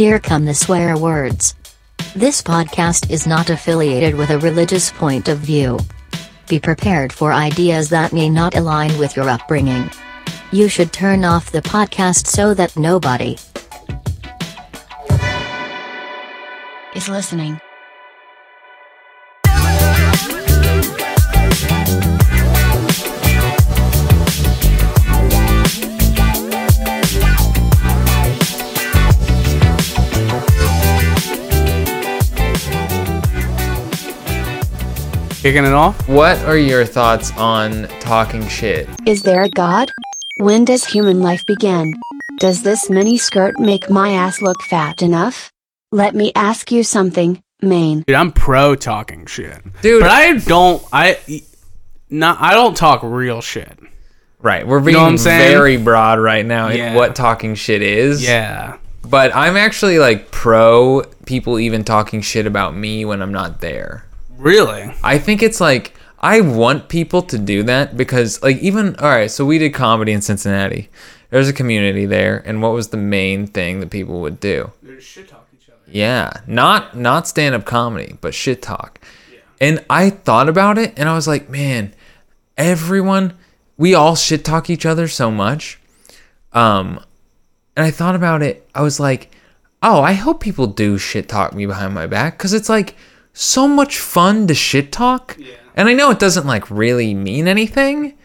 [0.00, 1.54] Here come the swear words.
[2.16, 5.78] This podcast is not affiliated with a religious point of view.
[6.48, 9.90] Be prepared for ideas that may not align with your upbringing.
[10.52, 13.36] You should turn off the podcast so that nobody
[16.94, 17.60] is listening.
[35.40, 36.06] Kicking it off?
[36.06, 38.86] What are your thoughts on talking shit?
[39.06, 39.90] Is there a God?
[40.36, 41.94] When does human life begin?
[42.38, 45.50] Does this mini skirt make my ass look fat enough?
[45.92, 48.04] Let me ask you something, Maine.
[48.06, 49.62] Dude, I'm pro talking shit.
[49.80, 50.02] Dude.
[50.02, 51.18] But I don't I
[52.10, 53.78] not I don't talk real shit.
[54.42, 55.52] Right, we're being know what I'm saying?
[55.52, 56.90] very broad right now Yeah.
[56.90, 58.22] in what talking shit is.
[58.22, 58.76] Yeah.
[59.02, 64.04] But I'm actually like pro people even talking shit about me when I'm not there.
[64.40, 64.90] Really?
[65.04, 69.30] I think it's like I want people to do that because like even all right,
[69.30, 70.88] so we did comedy in Cincinnati.
[71.28, 74.72] There's a community there, and what was the main thing that people would do?
[74.98, 75.78] shit talk each other.
[75.86, 78.98] Yeah, not not stand up comedy, but shit talk.
[79.30, 79.40] Yeah.
[79.60, 81.94] And I thought about it, and I was like, man,
[82.56, 83.34] everyone,
[83.76, 85.78] we all shit talk each other so much.
[86.52, 87.04] Um,
[87.76, 88.68] and I thought about it.
[88.74, 89.30] I was like,
[89.82, 92.96] oh, I hope people do shit talk me behind my back because it's like
[93.32, 95.36] so much fun to shit talk.
[95.76, 98.16] And I know it doesn't like really mean anything.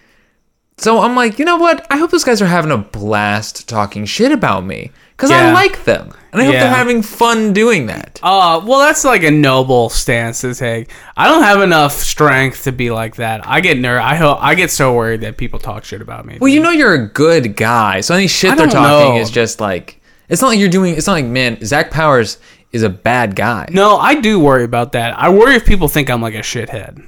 [0.78, 1.88] So I'm like, you know what?
[1.90, 5.86] I hope those guys are having a blast talking shit about me because I like
[5.86, 6.64] them, and I hope Yeah.
[6.66, 8.20] they're having fun doing that.
[8.22, 10.92] Uh well that's like a noble stance to take.
[11.16, 13.48] I don't have enough strength to be like that.
[13.48, 16.40] I get ner I ho- I get so worried that people talk shit about me.
[16.42, 19.22] Well, you know you're a good guy, so any shit I they're talking know.
[19.22, 20.96] is just like it's not like you're doing.
[20.98, 22.38] It's not like man, Zach Powers
[22.72, 23.68] is a bad guy.
[23.72, 25.18] no, I do worry about that.
[25.18, 27.04] I worry if people think I'm like a shithead.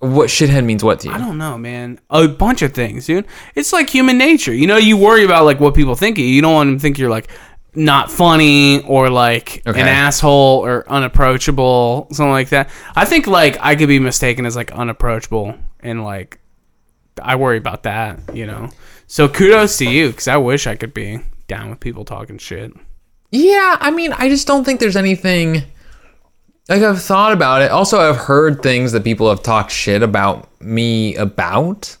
[0.00, 1.14] What shithead means what to you?
[1.14, 1.98] I don't know, man.
[2.08, 3.26] A bunch of things, dude.
[3.56, 4.54] It's like human nature.
[4.54, 6.30] You know, you worry about like what people think of you.
[6.30, 7.28] You don't want them to think you're like
[7.74, 9.80] not funny or like Okay.
[9.80, 12.70] an asshole or unapproachable, something like that.
[12.94, 16.38] I think like I could be mistaken as like unapproachable and like
[17.20, 18.68] I worry about that, you know.
[19.08, 21.18] So kudos to you cuz I wish I could be
[21.48, 22.72] down with people talking shit.
[23.30, 25.62] Yeah, I mean, I just don't think there's anything.
[26.68, 27.70] Like I've thought about it.
[27.70, 31.96] Also, I've heard things that people have talked shit about me about,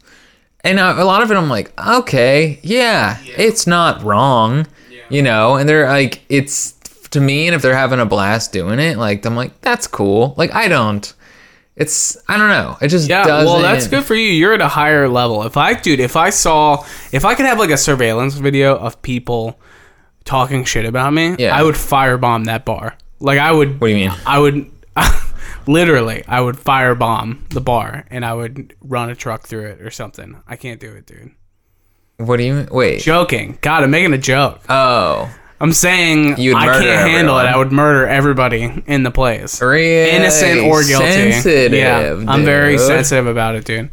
[0.62, 4.66] and uh, a lot of it, I'm like, okay, yeah, it's not wrong,
[5.08, 5.56] you know.
[5.56, 6.72] And they're like, it's
[7.10, 10.34] to me, and if they're having a blast doing it, like I'm like, that's cool.
[10.36, 11.12] Like I don't.
[11.76, 12.76] It's I don't know.
[12.82, 13.46] It just Yeah, doesn't.
[13.46, 14.32] well, that's good for you.
[14.32, 15.44] You're at a higher level.
[15.44, 19.00] If I, dude, if I saw, if I could have like a surveillance video of
[19.00, 19.58] people
[20.28, 21.56] talking shit about me, Yeah.
[21.58, 22.96] I would firebomb that bar.
[23.18, 23.80] Like I would.
[23.80, 24.16] What do you mean?
[24.26, 24.70] I would,
[25.66, 29.90] literally, I would firebomb the bar and I would run a truck through it or
[29.90, 30.36] something.
[30.46, 31.32] I can't do it, dude.
[32.18, 32.68] What do you mean?
[32.70, 33.00] wait?
[33.00, 33.58] Joking.
[33.62, 34.60] God, I'm making a joke.
[34.68, 37.44] Oh, I'm saying You'd I can't handle it.
[37.46, 39.60] I would murder everybody in the place.
[39.62, 41.32] Really innocent or guilty.
[41.32, 43.90] sensitive, yeah, I'm very sensitive about it, dude.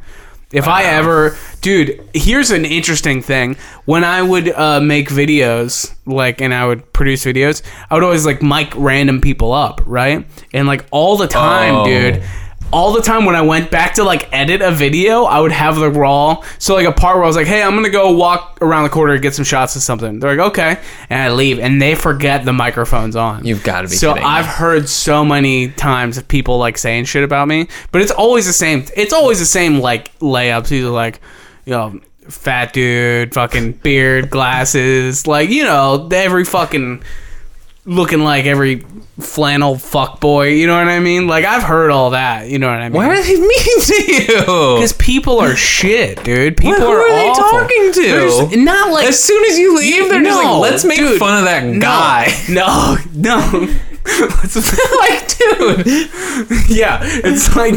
[0.56, 3.58] If I ever, dude, here's an interesting thing.
[3.86, 8.26] When I would uh, make videos, like, and I would produce videos, I would always
[8.26, 10.26] like mic random people up, right?
[10.54, 11.86] And like all the time, Oh.
[11.86, 12.24] dude.
[12.72, 15.78] All the time when I went back to like edit a video, I would have
[15.78, 16.42] the raw.
[16.60, 18.90] So like a part where I was like, "Hey, I'm gonna go walk around the
[18.90, 20.78] corner and get some shots of something." They're like, "Okay,"
[21.10, 23.46] and I leave, and they forget the microphone's on.
[23.46, 24.28] You've gotta be So kidding.
[24.28, 28.46] I've heard so many times of people like saying shit about me, but it's always
[28.46, 28.86] the same.
[28.98, 30.72] It's always the same like layups.
[30.72, 31.22] Either like,
[31.66, 37.04] you know, fat dude, fucking beard, glasses, like you know, every fucking
[37.86, 38.84] looking like every
[39.20, 40.50] flannel fuck boy.
[40.50, 41.28] You know what I mean?
[41.28, 42.50] Like I've heard all that.
[42.50, 42.94] You know what I mean?
[42.94, 44.26] What are they mean to you?
[44.76, 46.58] Because people are shit, dude.
[46.58, 47.60] People Who are, are they awful.
[47.60, 48.02] talking to?
[48.02, 51.20] Just- not like As soon as you leave, they're just like, let's make dude.
[51.20, 52.34] fun of that guy.
[52.50, 52.66] No.
[52.66, 53.04] guy.
[53.14, 53.68] No,
[54.06, 54.56] Let's-
[55.00, 55.86] like, dude.
[56.70, 57.74] yeah, it's like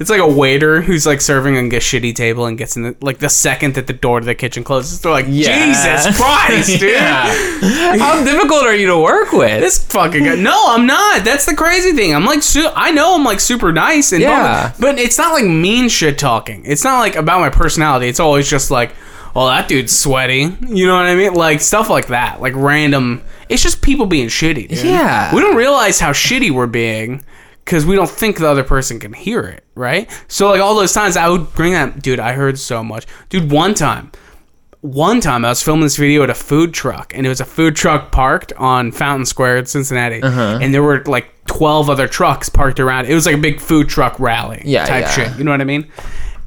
[0.00, 2.96] it's like a waiter who's like serving on a shitty table and gets in the
[3.00, 6.92] like the second that the door to the kitchen closes, they're like, Jesus Christ, dude.
[6.92, 7.96] Yeah.
[7.98, 9.60] How difficult are you to work with?
[9.60, 10.36] This fucking guy.
[10.36, 11.24] No, I'm not.
[11.24, 12.14] That's the crazy thing.
[12.14, 14.72] I'm like, su- I know I'm like super nice and Yeah.
[14.78, 16.62] but it's not like mean shit talking.
[16.64, 18.08] It's not like about my personality.
[18.08, 18.92] It's always just like,
[19.34, 20.54] well, that dude's sweaty.
[20.66, 21.34] You know what I mean?
[21.34, 22.40] Like stuff like that.
[22.40, 23.22] Like random.
[23.48, 24.68] It's just people being shitty.
[24.68, 24.84] Dude.
[24.84, 25.34] Yeah.
[25.34, 27.24] We don't realize how shitty we're being
[27.64, 30.10] because we don't think the other person can hear it, right?
[30.28, 32.20] So like all those times I would bring that dude.
[32.20, 33.50] I heard so much, dude.
[33.50, 34.10] One time.
[34.80, 37.44] one time I was filming this video at a food truck, and it was a
[37.44, 40.60] food truck parked on Fountain Square in Cincinnati, Uh-huh.
[40.62, 43.06] and there were like twelve other trucks parked around.
[43.06, 45.10] It was like a big food truck rally, Yeah, type yeah.
[45.10, 45.36] shit.
[45.38, 45.88] You know what I mean?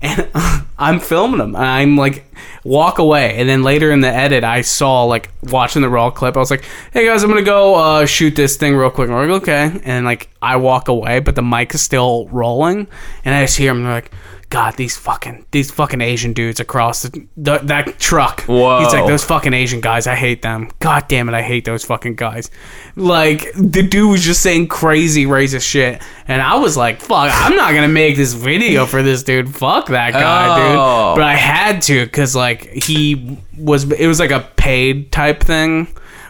[0.01, 0.27] And
[0.79, 2.25] I'm filming them, and I'm like
[2.63, 6.35] walk away, and then later in the edit, I saw like watching the raw clip.
[6.35, 6.63] I was like,
[6.93, 9.81] "Hey guys, I'm gonna go uh, shoot this thing real quick." And we're like, "Okay,"
[9.83, 12.87] and like I walk away, but the mic is still rolling,
[13.25, 14.11] and I just hear him like.
[14.51, 18.41] God, these fucking these fucking Asian dudes across the, the, that truck.
[18.41, 18.81] Whoa.
[18.83, 20.07] He's like those fucking Asian guys.
[20.07, 20.69] I hate them.
[20.79, 22.51] God damn it, I hate those fucking guys.
[22.97, 27.55] Like the dude was just saying crazy racist shit, and I was like, "Fuck, I'm
[27.55, 29.55] not gonna make this video for this dude.
[29.55, 31.13] Fuck that guy, Oh.
[31.13, 33.89] dude." But I had to because like he was.
[33.91, 35.87] It was like a paid type thing.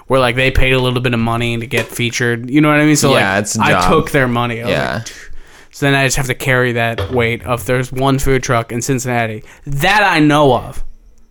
[0.07, 2.81] Where like they paid a little bit of money to get featured, you know what
[2.81, 2.97] I mean?
[2.97, 4.61] So Yeah, like it's I took their money.
[4.61, 5.30] I was like, Yeah.
[5.71, 8.81] So then I just have to carry that weight of there's one food truck in
[8.81, 10.83] Cincinnati that I know of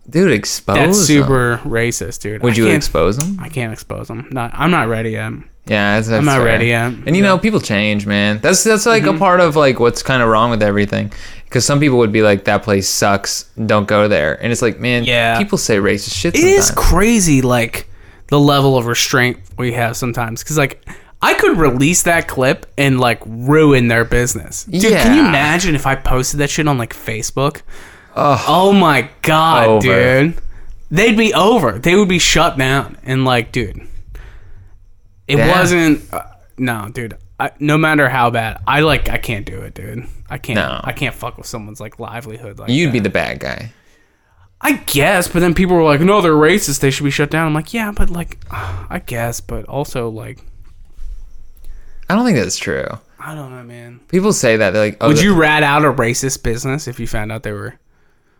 [0.09, 1.23] Dude, expose that's them.
[1.23, 2.41] super racist, dude.
[2.43, 3.37] Would I you expose them?
[3.39, 4.27] I can't expose them.
[4.31, 5.31] Not, I'm not ready yet.
[5.67, 6.45] Yeah, that's, that's I'm not fair.
[6.45, 6.91] ready yet.
[7.05, 8.39] And you know, people change, man.
[8.39, 9.15] That's that's like Mm-hmm.
[9.15, 11.13] a part of like what's kind of wrong with everything.
[11.45, 13.43] Because some people would be like, "That place sucks.
[13.63, 15.37] Don't go there." And it's like, man, Yeah.
[15.37, 16.33] people say racist shit.
[16.33, 16.63] It Sometimes.
[16.69, 17.87] is crazy, like
[18.27, 20.41] the level of restraint we have sometimes.
[20.43, 20.83] Because like
[21.21, 24.63] I could release that clip and like ruin their business.
[24.65, 27.61] Dude, can you imagine if I posted that shit on like Facebook?
[28.15, 29.81] Oh my god, Over.
[30.23, 30.41] dude.
[30.89, 31.79] They'd be over.
[31.79, 32.97] They would be shut down.
[33.03, 33.87] And like, dude,
[35.27, 35.57] it Yeah.
[35.59, 36.11] wasn't.
[36.13, 36.23] Uh,
[36.57, 37.17] no, dude.
[37.39, 39.09] I, no matter how bad, I like.
[39.09, 40.05] I can't do it, dude.
[40.29, 40.57] I can't.
[40.57, 40.79] No.
[40.83, 42.59] I can't fuck with someone's like livelihood.
[42.59, 42.93] Like You'd that.
[42.93, 43.71] be the bad guy.
[44.63, 46.81] I guess, but then people were like, "No, they're racist.
[46.81, 50.39] They should be shut down." I'm like, "Yeah, but like, I guess, but also like,
[52.11, 52.85] I don't think that's true.
[53.19, 55.91] I don't know, man." People say that they're like, "Oh, Would you rat out a
[55.93, 57.75] racist business if you found out they were?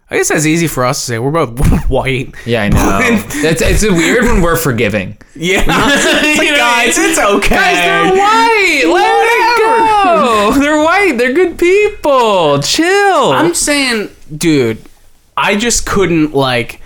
[0.10, 1.20] I guess that's easy for us to say.
[1.20, 1.58] We're both
[1.90, 2.36] white.
[2.46, 3.00] Yeah, I know.
[3.02, 5.18] it's it's weird when we're forgiving.
[5.36, 7.56] Yeah, it's like, guys, it's okay.
[7.56, 8.84] Guys, they're white.
[8.94, 10.60] Let it go.
[10.60, 11.14] They're white.
[11.18, 12.62] They're good people.
[12.62, 13.32] Chill.
[13.32, 14.80] I'm saying, dude,
[15.38, 16.81] I just couldn't like.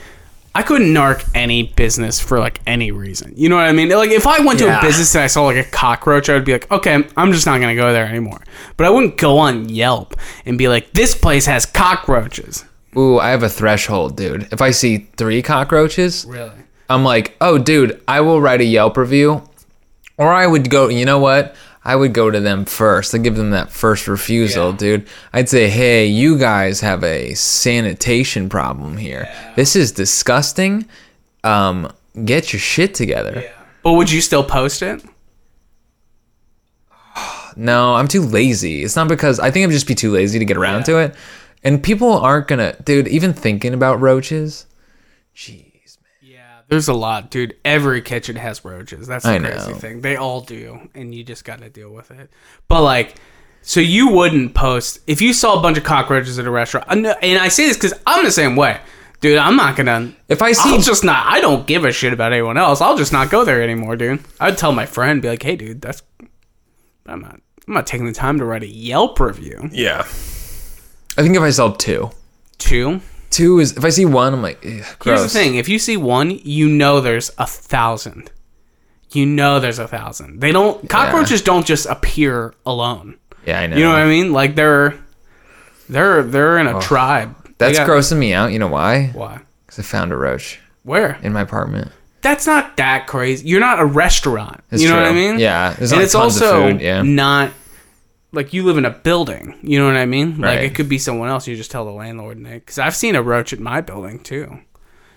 [0.55, 3.33] I couldn't narc any business for like any reason.
[3.35, 3.89] You know what I mean?
[3.89, 6.45] Like if I went to a business and I saw like a cockroach, I would
[6.45, 8.41] be like, okay, I'm just not gonna go there anymore.
[8.77, 10.15] But I wouldn't go on Yelp
[10.45, 12.63] and be like, this place has cockroaches.
[12.97, 14.47] Ooh, I have a threshold, dude.
[14.53, 16.51] If I see three cockroaches, Really?
[16.89, 19.43] I'm like, oh, dude, I will write a Yelp review.
[20.17, 21.55] Or I would go, you know what?
[21.85, 23.13] I would go to them first.
[23.13, 24.77] I give them that first refusal, Yeah.
[24.77, 25.07] dude.
[25.33, 29.29] I'd say, hey, you guys have a sanitation problem here.
[29.55, 30.85] This is disgusting.
[31.43, 31.91] Um,
[32.25, 33.43] get your shit together.
[33.83, 35.03] But would you still post it?
[37.57, 38.83] No, I'm too lazy.
[38.83, 41.15] It's not because I think I'd just be too lazy to get around to it.
[41.63, 43.07] And people aren't gonna, dude.
[43.07, 44.65] Even thinking about roaches.
[45.47, 45.55] Yeah,
[46.67, 47.55] there's a lot, dude.
[47.63, 49.07] Every kitchen has roaches.
[49.07, 49.77] That's the I crazy know.
[49.77, 50.01] thing.
[50.01, 52.29] They all do, and you just got to deal with it.
[52.67, 53.15] But like,
[53.61, 56.87] so you wouldn't post if you saw a bunch of cockroaches at a restaurant.
[56.89, 58.79] And and I say this because I'm the same way,
[59.21, 59.37] dude.
[59.37, 60.13] I'm not gonna.
[60.27, 61.25] If I see I'll just not.
[61.27, 62.81] I don't give a shit about anyone else.
[62.81, 64.21] I'll just not go there anymore, dude.
[64.39, 66.01] I'd tell my friend, be like, hey, dude, that's.
[67.05, 67.39] I'm not.
[67.67, 69.69] I'm not taking the time to write a Yelp review.
[69.71, 70.01] Yeah.
[70.01, 72.11] I think if I saw two,
[72.57, 73.01] Two.
[73.35, 74.95] Two is if I see one, I'm like, gross.
[75.03, 78.31] Here's the thing: if you see one, you know there's a thousand.
[79.11, 80.39] You know there's a thousand.
[80.39, 80.89] They don't.
[80.89, 83.17] Cockroaches don't just appear alone.
[83.45, 83.77] Yeah, I know.
[83.77, 84.33] You know what I mean?
[84.33, 84.95] Like they're
[85.89, 87.35] they're they're in a oh, tribe.
[87.43, 88.51] They That's got- grossing me out.
[88.51, 89.07] You know why?
[89.13, 89.41] Why?
[89.65, 91.19] Because I found a roach Where?
[91.21, 91.91] in my apartment.
[92.21, 93.47] That's not that crazy.
[93.47, 94.63] You're not a restaurant.
[94.71, 95.37] It's you know what I mean?
[95.37, 97.03] Yeah, and it's also yeah.
[97.03, 97.51] not
[98.35, 99.57] like you live in a building.
[99.63, 100.39] You know what I mean?
[100.39, 101.47] Like it could be someone else.
[101.47, 102.65] You just tell the landlord, Nick.
[102.65, 104.59] Because I've seen a roach at my building too.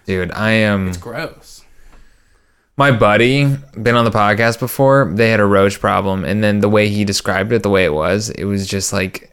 [0.06, 0.88] Dude, I am.
[0.88, 1.64] It's gross.
[2.76, 3.44] my buddy
[3.82, 5.10] been on the podcast before.
[5.14, 7.92] They had a roach problem, and then the way he described it, the way it
[7.92, 9.30] was, it was just like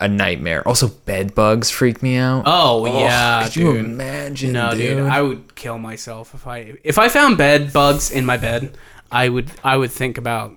[0.00, 0.66] a nightmare.
[0.66, 2.44] Also, bed bugs freak me out.
[2.46, 3.62] Oh, yeah, could dude.
[3.62, 4.52] you imagine?
[4.52, 4.96] No, dude.
[4.96, 8.76] dude, I would kill myself if I if I found bed bugs in my bed.
[9.12, 10.56] I would I would think about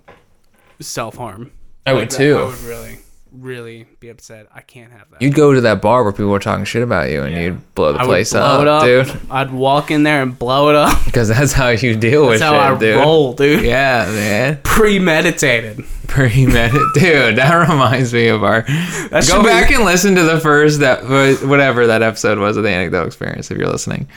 [0.79, 1.51] self harm.
[1.85, 2.37] I would too.
[2.37, 2.99] I would really
[3.33, 4.47] really be upset.
[4.53, 5.21] I can't have that.
[5.21, 7.93] You'd go to that bar where people were talking shit about you, and you'd blow
[7.93, 9.31] the I would place blow up, it up, dude.
[9.31, 10.93] I'd walk in there and blow it up.
[11.13, 12.39] Because that's how you deal with it.
[12.39, 12.95] That's with how shit, I dude.
[12.97, 13.63] roll, dude.
[13.65, 14.59] Yeah, man.
[14.63, 15.83] Premeditated.
[16.07, 17.35] Premeditated, dude.
[17.35, 18.61] That reminds me of our.
[18.63, 21.03] Go be- back and listen to the first that
[21.47, 24.07] whatever that episode was of the anecdote experience if you're listening.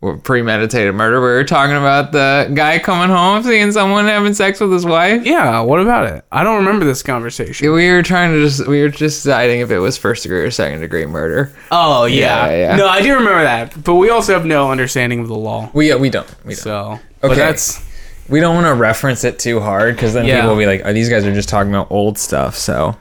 [0.00, 1.20] Premeditated murder.
[1.20, 5.24] We were talking about the guy coming home seeing someone having sex with his wife.
[5.26, 6.24] Yeah, what about it?
[6.32, 7.70] I don't remember this conversation.
[7.72, 10.50] We were trying to just we were just deciding if it was first degree or
[10.50, 11.52] second degree murder.
[11.70, 12.46] Oh yeah.
[12.46, 12.76] Yeah, yeah.
[12.76, 15.70] No, I do remember that, but we also have no understanding of the law.
[15.74, 17.40] We we don't we don't So, but Okay.
[17.40, 17.86] that's
[18.28, 20.36] we don't want to reference it too hard because then Yeah.
[20.36, 22.56] people will be like, oh, these guys are just talking about old stuff.
[22.56, 22.96] So,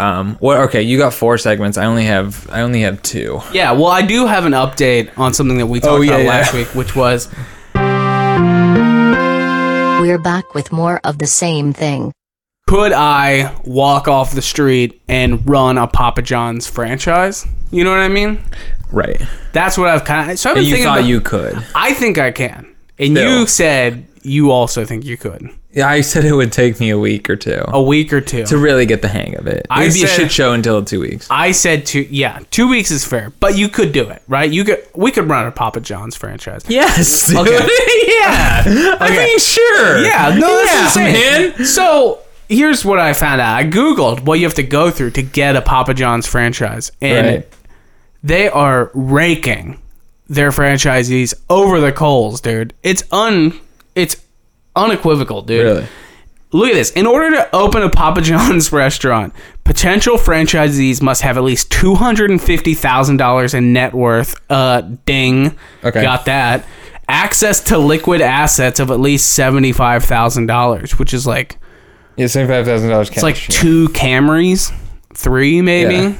[0.00, 0.56] um, what?
[0.68, 1.76] Okay, you got four segments.
[1.78, 3.40] I only have I only have two.
[3.52, 3.72] yeah.
[3.72, 6.28] Well, I do have an update on something that we talked Oh, yeah, about yeah.
[6.28, 7.28] last week, which was
[10.00, 12.12] We're back with more of the same thing.
[12.66, 17.46] could I walk off the street and run a Papa John's franchise?
[17.70, 18.40] You know what I mean?
[18.90, 19.20] Right.
[19.52, 20.38] That's what I've kind of.
[20.38, 21.64] So I've been And you thinking thought about- you could.
[21.74, 22.66] I think I can,
[22.98, 23.40] and Still.
[23.40, 25.50] you said you also think you could.
[25.72, 28.44] Yeah, I said it would take me a week or two A week or two.
[28.46, 29.58] to really get the hang of it.
[29.58, 31.28] It I would be a said- shit show until two weeks.
[31.30, 32.08] I said two.
[32.10, 34.50] Yeah, two weeks is fair, but you could do it, right?
[34.50, 34.84] You could.
[34.96, 36.62] We could run a Papa John's franchise.
[36.68, 37.26] Yes.
[37.28, 37.36] dude.
[37.36, 37.52] Okay.
[38.08, 38.96] yeah.
[39.00, 39.24] I Okay.
[39.26, 40.02] mean, sure.
[40.04, 41.52] Yeah, no, that's yeah, insane.
[41.58, 41.64] man.
[41.66, 43.54] So here's what I found out.
[43.54, 47.26] I googled what you have to go through to get a Papa John's franchise, and
[47.28, 47.48] Right.
[48.24, 49.80] they are raking
[50.28, 52.74] their franchisees over the coals, dude.
[52.82, 53.58] It's un,
[53.94, 54.16] it's
[54.84, 55.64] unequivocal, dude.
[55.64, 55.86] Really.
[56.52, 56.90] Look at this.
[56.90, 59.32] In order to open a Papa John's restaurant,
[59.64, 64.34] potential franchisees must have at least two hundred and fifty thousand dollars in net worth.
[64.50, 65.56] Uh, ding.
[65.84, 66.02] Okay.
[66.02, 66.66] Got that.
[67.08, 71.58] Access to liquid assets of at least seventy five thousand dollars, which is like
[72.16, 73.10] Yeah, seventy-five thousand dollars.
[73.10, 74.72] it's like two Camrys,
[75.14, 76.14] three maybe, Yeah.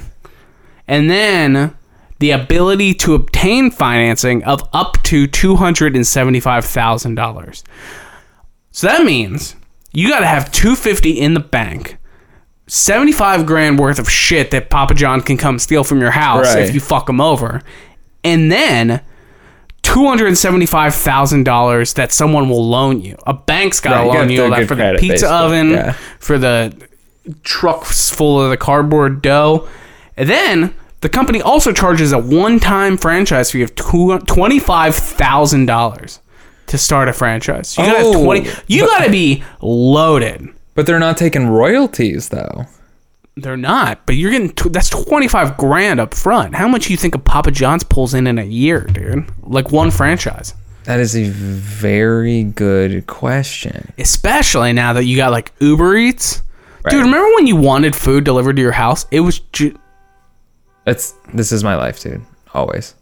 [0.87, 1.75] and then
[2.21, 7.65] the ability to obtain financing of up to two hundred and seventy five thousand dollars.
[8.73, 9.57] So that means
[9.93, 11.97] you got to have two fifty in the bank.
[12.69, 16.63] 75 grand worth of shit that Papa John can come steal from your house Right.
[16.69, 17.63] if you fuck him over.
[18.23, 19.01] And then
[19.83, 23.17] $275,000 that someone will loan you.
[23.27, 25.37] A bank's got to you loan you that for the pizza basically.
[25.37, 25.95] oven, Yeah.
[26.21, 26.73] for the
[27.43, 29.67] trucks full of the cardboard dough.
[30.17, 36.21] And then the company also charges a one-time franchise fee of tw- $25,000
[36.71, 37.77] to start a franchise.
[37.79, 40.49] You got to Oh, 20 You but- got to be loaded.
[40.75, 42.65] But they're not taking royalties though.
[43.37, 46.55] They're not, but you're getting tw- that's 25 grand up front.
[46.55, 49.25] How much do you think a Papa John's pulls in in a year, dude?
[49.43, 50.55] Like one franchise.
[50.85, 53.93] That is a very good question.
[53.99, 56.43] Especially now that you got like Uber Eats.
[56.85, 56.91] Right.
[56.93, 59.07] Dude, remember when you wanted food delivered to your house?
[59.11, 59.79] It was ju-
[60.85, 62.23] That's this is my life, dude.
[62.55, 62.95] Always,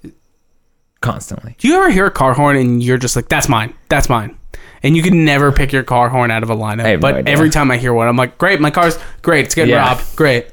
[1.01, 1.55] constantly.
[1.59, 3.75] Do you ever hear a car horn and you're just like, "That's mine.
[3.89, 4.37] That's mine."
[4.83, 6.85] And you can never pick your car horn out of a lineup.
[6.85, 7.33] No but idea.
[7.33, 9.47] every time I hear one, I'm like, "Great, my car's great.
[9.47, 9.89] It's getting Yeah.
[9.89, 10.15] robbed.
[10.17, 10.47] Great,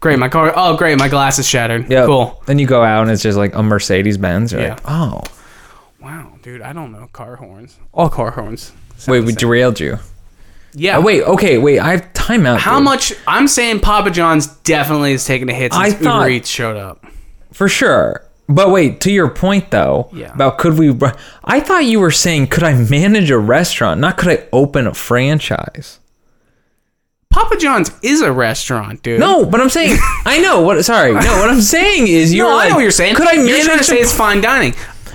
[0.00, 0.18] great.
[0.18, 0.52] My car.
[0.56, 1.88] Oh, great, my glass is shattered.
[1.90, 2.04] Yeah.
[2.06, 2.42] Cool.
[2.46, 4.52] Then you go out and it's just like a Mercedes Benz.
[4.52, 4.70] Yeah.
[4.70, 5.22] like, oh,
[6.00, 7.76] Wow, dude, I don't know car horns.
[7.92, 8.72] All car horns.
[9.06, 9.98] wait, we derailed you.
[10.74, 10.98] Yeah.
[10.98, 11.78] Oh, wait, okay, wait.
[11.80, 12.58] I have timeout.
[12.58, 12.84] How dude.
[12.84, 13.12] much?
[13.26, 16.76] I'm saying Papa John's definitely is taking a hit since I thought- Uber Eats showed
[16.76, 17.04] up.
[17.52, 18.22] For sure.
[18.48, 20.32] But wait, to your point though, Yeah.
[20.32, 20.96] about could we?
[21.44, 24.94] I thought you were saying could I manage a restaurant, not could I open a
[24.94, 26.00] franchise.
[27.30, 29.20] Papa John's is a restaurant, dude.
[29.20, 30.82] No, but I'm saying I know what.
[30.84, 31.18] Sorry, no.
[31.20, 32.42] What I'm saying is you.
[32.42, 33.16] no, were I know what you're saying.
[33.16, 33.64] Could I You're manage?
[33.64, 34.72] trying to say it's fine dining.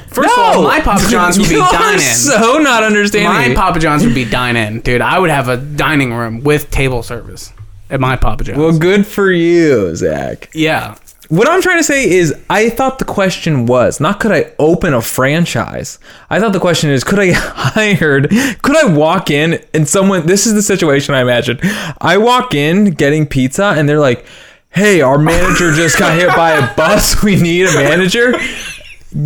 [0.10, 2.00] First no, of all, my Papa John's would be dine in.
[2.00, 3.56] So not understanding.
[3.56, 5.02] my Papa John's would be dine in, dude.
[5.02, 7.52] I would have a dining room with table service
[7.90, 8.60] at my Papa John's.
[8.60, 10.52] well, good for you, Zach.
[10.54, 10.96] yeah.
[11.30, 14.94] What I'm trying to say is, I thought the question was not could I open
[14.94, 15.98] a franchise.
[16.30, 18.30] I thought the question is, could I hired?
[18.62, 20.26] Could I walk in and someone?
[20.26, 21.60] This is the situation I imagine.
[22.02, 24.26] I walk in getting pizza, and they're like,
[24.72, 27.24] "Hey, our manager just got hit by a bus.
[27.24, 28.34] We need a manager.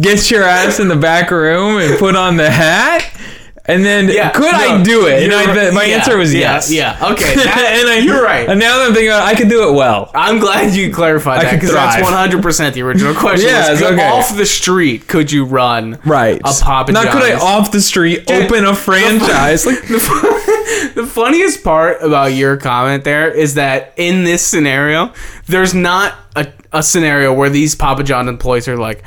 [0.02, 3.12] Get your ass in the back room and put on the hat."
[3.70, 5.24] And then Yeah, could I do it?
[5.24, 6.72] And I, my Yeah, answer was yeah, yes.
[6.72, 6.98] yeah.
[7.12, 8.48] Okay, that- and I, you're right.
[8.50, 10.10] And now that I'm thinking about it, I could do it well.
[10.16, 13.50] I'm glad you clarified I that because that's 100 percent the original question.
[13.50, 14.08] Yeah, was, okay.
[14.08, 16.40] Off the street, could you run Right.
[16.40, 17.04] a Papa John?
[17.06, 19.66] Not could I off the street Dude, open a franchise?
[19.66, 25.14] like the, the funniest part about your comment there is that in this scenario,
[25.48, 29.04] there's not a, a scenario where these Papa John employees are like,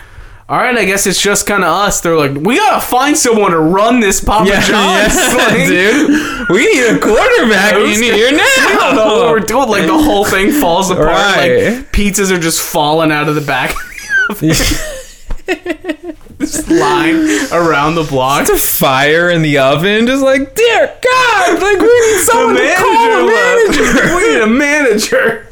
[0.50, 2.00] all right, I guess it's just kind of us.
[2.00, 5.14] They're like, we gotta find someone to run this Papa yeah, John's.
[5.14, 6.49] yeah, Like, dude.
[6.49, 8.37] We need a quarterback in here We
[8.75, 9.69] don't know what we're doing.
[9.69, 11.07] Like the whole thing falls apart.
[11.07, 11.76] Right.
[11.76, 13.76] Like pizzas are just falling out of the back.
[16.38, 17.14] this line
[17.52, 18.40] around the block.
[18.40, 22.75] It's a fire in the oven, just like dear God, like we need someone to
[22.75, 24.16] call a manager.
[24.16, 25.50] we need a manager.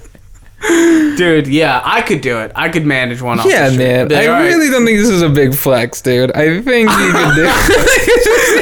[0.60, 1.46] Dude.
[1.46, 2.52] Yeah, I could do it.
[2.54, 3.38] I could manage one.
[3.40, 4.12] Off Yeah, man.
[4.12, 6.32] I "All right." really don't think this is a big flex, dude.
[6.32, 7.46] I think you could do.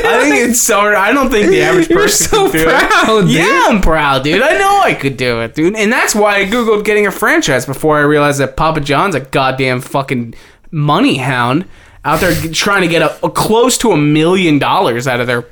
[0.09, 0.81] I think it's so.
[0.81, 3.21] I don't think the average person You're so could do proud, it.
[3.23, 3.31] dude.
[3.31, 4.43] Yeah, I'm proud, dude.
[4.43, 5.75] I know I could do it, dude.
[5.77, 9.21] And that's why I googled getting a franchise before I realized that Papa John's a
[9.21, 10.35] goddamn fucking
[10.71, 11.67] money hound
[12.05, 15.45] out there trying to get a, a close to a million dollars out of their.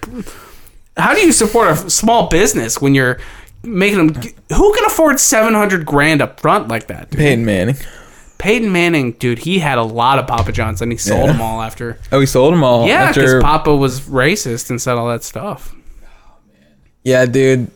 [0.97, 3.19] How do you support a small business when you're
[3.65, 4.23] making them?
[4.55, 7.11] Who can afford seven hundred grand up front like that?
[7.11, 7.19] Dude?
[7.19, 7.77] Peyton Manning.
[8.39, 11.33] Peyton Manning, dude, he had a lot of Papa John's and he sold Yeah.
[11.33, 11.99] them all after.
[12.13, 12.87] Oh, he sold them all.
[12.87, 15.75] Yeah, because after- Papa was racist and said all that stuff.
[17.05, 17.71] Yeah, dude.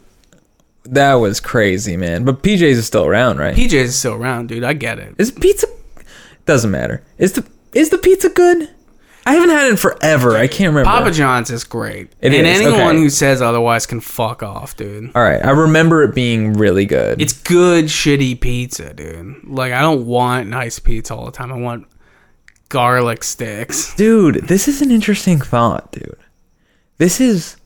[0.84, 2.24] That was crazy, man.
[2.24, 3.54] But PJ's is still around, right?
[3.54, 4.64] PJ's is still around, dude.
[4.64, 5.14] I get it.
[5.18, 5.66] Is pizza
[6.46, 7.02] doesn't matter.
[7.18, 8.70] Is the is the pizza good?
[9.28, 10.38] I haven't had it in forever.
[10.38, 10.84] I can't remember.
[10.84, 12.10] Papa John's is great.
[12.22, 12.96] It and is, anyone okay.
[12.96, 15.12] who says otherwise can fuck off, dude.
[15.14, 17.20] All right, I remember it being really good.
[17.20, 19.44] It's good, shitty pizza, dude.
[19.44, 21.52] Like, I don't want nice pizza all the time.
[21.52, 21.86] I want
[22.70, 23.94] garlic sticks.
[23.96, 26.16] dude, this is an interesting thought, dude.
[26.96, 27.58] This is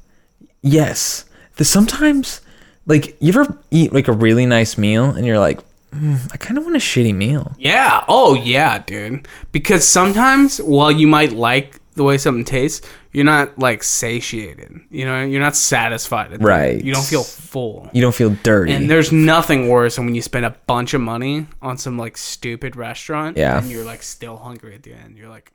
[0.62, 1.26] yes.
[1.59, 2.40] The sometimes
[2.87, 6.57] like you ever eat like a really nice meal and you're like, "Mm, I kind
[6.59, 7.53] of want a shitty meal.
[7.59, 8.05] Yeah.
[8.09, 9.29] Oh, yeah, dude.
[9.53, 14.73] Because sometimes, while you might like the way something tastes, you're not, like, satiated.
[14.91, 16.27] You know, you're not satisfied.
[16.27, 16.45] at the end.
[16.45, 16.83] Right.
[16.83, 17.91] You don't feel full.
[17.93, 18.73] You don't feel dirty.
[18.73, 22.17] And there's nothing worse than when you spend a bunch of money on some like
[22.17, 23.59] stupid restaurant, Yeah.
[23.59, 25.19] and you're like still hungry at the end.
[25.19, 25.53] You're like,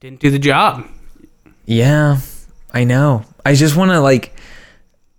[0.00, 0.86] didn't do the job.
[1.66, 2.20] yeah,
[2.72, 3.24] I know.
[3.44, 4.33] I just want to like,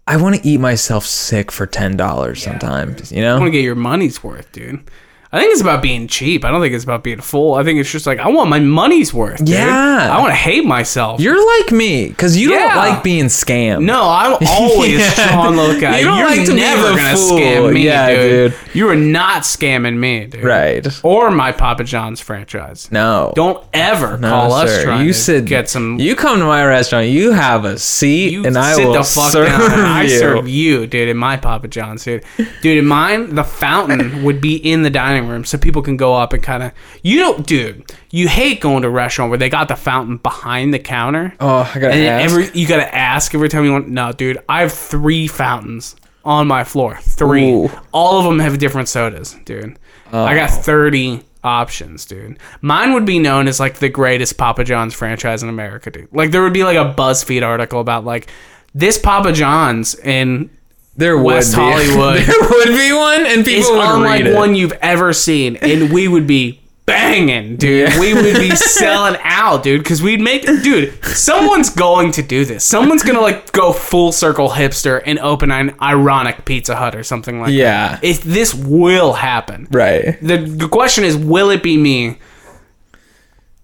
[0.08, 3.12] I want to eat myself sick for ten dollars sometimes.
[3.12, 4.90] You know, I want to get your money's worth, dude.
[5.36, 6.46] I think it's about being cheap.
[6.46, 7.56] I don't think it's about being full.
[7.56, 9.40] I think it's just like I want my money's worth.
[9.40, 9.50] dude.
[9.50, 10.10] Yeah.
[10.16, 11.20] I want to hate myself.
[11.20, 12.60] You're like me because you Yeah.
[12.74, 13.84] don't like being scammed.
[13.84, 15.10] no, I'm always Yeah.
[15.12, 15.96] Sean Lookout.
[15.96, 17.38] Uh, you don't You're like to be never the gonna fool.
[17.38, 18.52] scam me, Yeah, dude.
[18.52, 18.60] dude.
[18.74, 20.44] You are not scamming me, dude.
[20.44, 20.88] Right.
[21.04, 22.88] Or my Papa John's franchise.
[22.92, 23.34] No.
[23.36, 26.66] Don't ever No, call us trying you to sit, get some You come to my
[26.66, 27.08] restaurant.
[27.08, 29.72] You have a seat, You and I will the fuck serve down.
[29.74, 30.10] and I you.
[30.20, 32.24] serve you, dude, in my Papa John's, dude.
[32.62, 36.14] Dude, in mine, the fountain would be in the dining room, so people can go
[36.14, 36.72] up and kind of.
[37.04, 37.92] You don't, dude.
[38.12, 41.34] You hate going to a restaurant where they got the fountain behind the counter.
[41.40, 42.32] Oh, I gotta and ask.
[42.32, 43.88] every you gotta ask every time you want.
[43.88, 46.98] No, dude, I have three fountains on my floor.
[47.02, 47.52] Three.
[47.52, 47.70] Ooh.
[47.92, 49.78] All of them have different sodas, dude.
[50.12, 50.54] I got oh.
[50.54, 52.40] thirty options, dude.
[52.62, 56.10] Mine would be known as like the greatest Papa John's franchise in America, dude.
[56.12, 58.30] Like there would be like a BuzzFeed article about like
[58.74, 60.50] this Papa John's in
[60.98, 61.72] there West would be.
[61.72, 62.22] Hollywood.
[62.26, 64.36] there would be one, and people would unlike read it.
[64.36, 67.90] one you've ever seen, and we would be banging, dude.
[67.90, 68.00] Yeah.
[68.00, 71.04] We would be selling out, dude, because we'd make, dude.
[71.04, 72.64] Someone's going to do this.
[72.64, 77.42] Someone's gonna like go full circle hipster and open an ironic Pizza Hut or something
[77.42, 77.88] like Yeah.
[77.98, 78.04] that.
[78.04, 80.18] Yeah, if this will happen, right.
[80.22, 82.18] the, the question is, will it be me?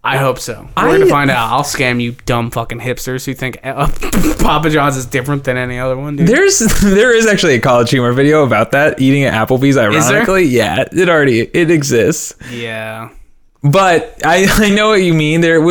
[0.03, 0.67] I hope so.
[0.77, 1.51] We're I- gonna find out.
[1.51, 3.87] I'll scam you, dumb fucking hipsters who think uh,
[4.39, 6.27] Papa John's is different than any other one, dude.
[6.27, 9.77] There's there is actually a college humor video about that eating at Applebee's.
[9.77, 12.33] Ironically, yeah, it already it exists.
[12.51, 13.09] yeah.
[13.63, 15.41] But I I know what you mean.
[15.41, 15.61] There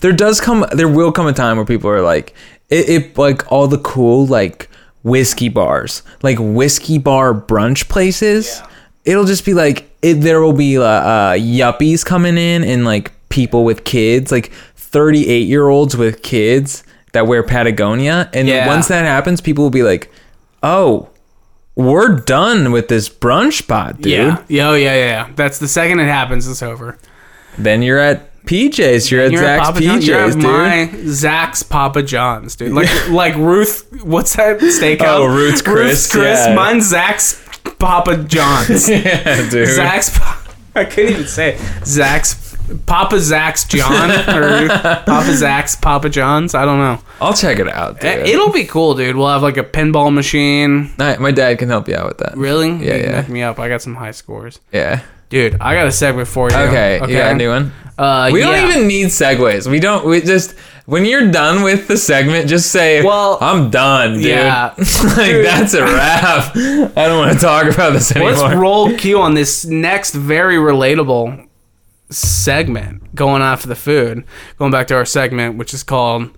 [0.00, 2.34] there does come there will come a time where people are like
[2.68, 4.68] it, it like all the cool like
[5.02, 8.60] whiskey bars like whiskey bar brunch places.
[9.06, 13.12] It'll just be like it, there will be uh, uh, yuppies coming in and like
[13.30, 18.66] people with kids like 38 year olds with kids that wear Patagonia and Yeah.
[18.66, 20.12] once that happens people will be like
[20.62, 21.08] oh
[21.76, 24.44] we're done with this brunch spot dude Yeah.
[24.48, 25.30] Yeah, oh, yeah, yeah, yeah.
[25.36, 26.98] That's the second it happens, it's over.
[27.56, 29.10] Then you're at PJ's.
[29.10, 30.06] You're at You're at Zach's Papa John's.
[30.08, 30.42] You're at dude.
[30.42, 32.72] my Zach's Papa John's, dude.
[32.72, 34.02] Like like Ruth.
[34.02, 35.00] What's that steakhouse?
[35.02, 36.38] Oh, Ruth's Chris, Ruth's Chris.
[36.46, 36.54] yeah.
[36.54, 37.42] Mine's Zach's
[37.78, 38.88] Papa John's.
[38.88, 39.68] yeah, dude.
[39.68, 40.18] Zach's.
[40.74, 41.86] I couldn't even say it.
[41.86, 42.49] Zach's
[42.86, 44.68] Papa Zach's John or
[45.04, 46.54] Papa Zach's Papa John's.
[46.54, 46.98] I don't know.
[47.20, 48.10] I'll check it out, dude.
[48.10, 49.16] Eh, It'll be cool, dude.
[49.16, 50.92] We'll have like a pinball machine.
[50.98, 52.36] Nah, my dad can help you out with that.
[52.36, 52.68] Really?
[52.70, 53.22] Yeah, You yeah.
[53.22, 53.58] Hook me up.
[53.58, 55.02] I got some high scores, Yeah.
[55.28, 55.56] dude.
[55.60, 56.56] I got a segment for you.
[56.56, 57.72] Okay, you got a new one?
[57.98, 58.46] Uh, We yeah.
[58.62, 59.66] don't even need segues.
[59.70, 60.06] We don't.
[60.06, 60.54] We just
[60.86, 64.72] when you're done with the segment, just say, Well, I'm done, dude." yeah.
[64.78, 64.86] like
[65.42, 66.56] that's a wrap.
[66.56, 68.32] I don't want to talk about this anymore.
[68.32, 71.46] Let's roll cue on this next very relatable
[72.10, 74.24] segment going after the food.
[74.58, 76.36] Going back to our segment, which is called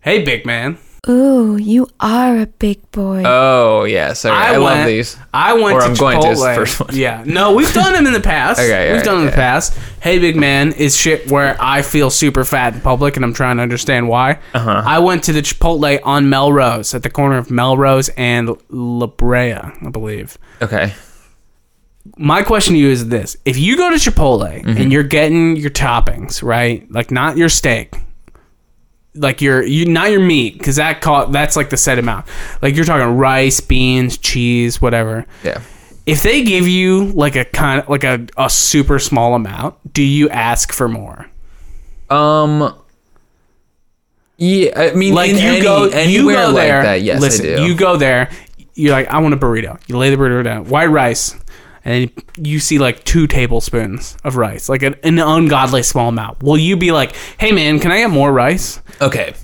[0.00, 0.78] Hey Big Man.
[1.08, 3.22] Ooh, you are a big boy.
[3.24, 4.36] oh yeah, sorry.
[4.36, 5.16] I, love went- these.
[5.32, 6.54] I went Or to I'm going to is the Chipotle.
[6.56, 6.90] first one.
[6.94, 8.60] Yeah, no, we've done them in the past.
[8.60, 9.72] Okay, we've alright, done them in the past.
[10.02, 13.56] Hey Big Man is shit where I feel super fat in public, and I'm trying
[13.56, 14.40] to understand why.
[14.52, 14.82] Uh-huh.
[14.84, 19.54] I went to the Chipotle on Melrose at the corner of Melrose and La Brea,
[19.54, 20.36] I believe.
[20.60, 20.92] Okay.
[22.16, 25.70] My question to you is this: If you go to Chipotle and you're getting your
[25.70, 26.90] toppings, right?
[26.90, 27.94] Like not your steak,
[29.14, 32.26] like your you not your meat, because that co- that's like the set amount.
[32.62, 35.26] Like you're talking rice, beans, cheese, whatever.
[35.44, 35.60] Yeah.
[36.06, 40.02] If they give you like a kind of like a, a super small amount, do
[40.02, 41.28] you ask for more?
[42.08, 42.74] Um.
[44.38, 46.82] Yeah, I mean, Like you any- go, you anywhere go like there.
[46.82, 47.02] that.
[47.02, 47.66] Yes, listen, I do.
[47.66, 48.30] you go there.
[48.74, 49.78] You're like, I want a burrito.
[49.86, 51.36] You lay the burrito down, white rice,
[51.84, 56.42] and you see like two tablespoons of rice, like an, an ungodly small amount.
[56.42, 58.80] Will you be like, Hey man, can I get more rice?
[59.00, 59.34] okay.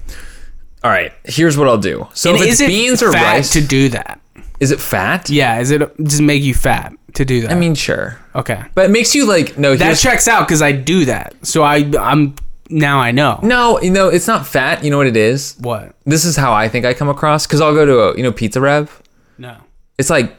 [0.84, 1.12] All right.
[1.24, 2.06] Here's what I'll do.
[2.14, 4.20] So And if is it's it beans or fat rice, to do that?
[4.60, 5.28] is it fat?
[5.28, 7.50] Yeah, is it does it make you fat to do that?
[7.50, 9.74] I mean, sure, okay, but it makes you like no.
[9.74, 11.34] that checks out because I do that.
[11.44, 12.36] So I I'm
[12.70, 14.84] now I know no, you know, it's not fat.
[14.84, 15.56] You know what it is?
[15.60, 15.94] what.
[16.04, 18.32] This is how I think I come across because I'll go to a you know
[18.32, 19.02] Pizza Rev.
[19.38, 19.56] No.
[19.98, 20.36] It's like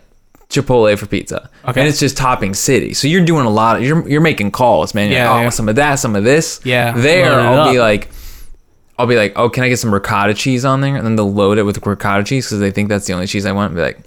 [0.49, 1.49] Chipotle for pizza.
[1.67, 1.81] Okay.
[1.81, 2.93] And it's just topping city.
[2.93, 5.09] So you're doing a lot of you're you're making calls, man.
[5.09, 5.49] You're Yeah, like, oh, yeah.
[5.49, 6.61] some of that, some of this.
[6.63, 8.09] Yeah, There I'll be like
[8.99, 11.31] I'll be like, "Oh, can I get some ricotta cheese on there?" And then they'll
[11.31, 13.67] load it with ricotta cheese cuz they think that's the only cheese I want.
[13.71, 13.99] And be like,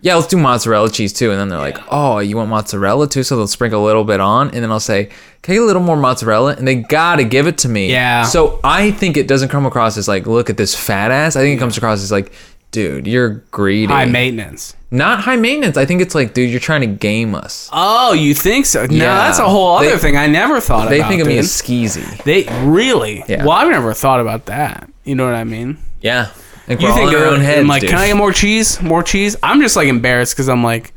[0.00, 3.22] "Yeah, let's do mozzarella cheese too." And then they're like, "Oh, you want mozzarella too?"
[3.22, 5.10] So they'll sprinkle a little bit on, and then I'll say,
[5.42, 7.90] "Can I get a little more mozzarella?" And they got to give it to me.
[7.92, 8.24] Yeah.
[8.24, 11.40] So I think it doesn't come across as like, "Look at this fat ass." I
[11.42, 12.32] think it comes across as like,
[12.74, 14.74] "Dude, you're greedy." High maintenance.
[14.90, 15.76] Not high maintenance.
[15.76, 17.68] I think it's like, dude, you're trying to game us.
[17.72, 18.86] Oh, you think so?
[18.86, 19.14] No, Yeah.
[19.16, 20.88] that's a whole other They- thing I never thought.
[20.88, 21.08] They about.
[21.08, 21.40] think of me dude.
[21.44, 22.22] as skeezy.
[22.22, 23.24] They really?
[23.26, 23.42] Yeah.
[23.44, 24.88] Well, I've never thought about that.
[25.04, 25.78] You know what I mean?
[26.00, 26.28] Yeah.
[26.68, 27.90] Like You we're all in our of own heads, I'm like, dude.
[27.90, 28.80] can I get more cheese?
[28.80, 29.36] More cheese?
[29.42, 30.93] I'm just like embarrassed because I'm like,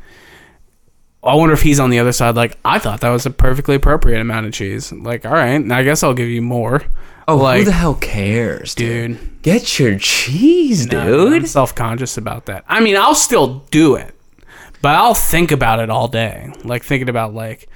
[1.28, 2.34] I wonder if he's on the other side.
[2.36, 4.92] Like, I thought that was a perfectly appropriate amount of cheese.
[4.92, 6.82] Like, all right, I guess I'll give you more.
[7.28, 9.18] oh, like, who the hell cares, dude?
[9.18, 9.42] dude?
[9.42, 11.48] Get your cheese, I'm dude.
[11.48, 12.64] self conscious about that.
[12.68, 14.14] I mean, I'll still do it,
[14.82, 16.52] but I'll think about it all day.
[16.64, 17.68] Like thinking about like,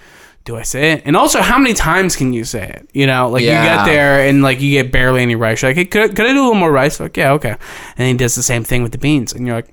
[0.45, 1.03] do I say it?
[1.05, 2.89] And also, how many times can you say it?
[2.93, 5.63] You know, like you get there and like you get barely any rice.
[5.63, 6.99] You're like, hey, could, could I do a little more rice?
[6.99, 7.57] Like, yeah, okay.
[7.97, 9.73] And he does the same thing with the beans, and you're like.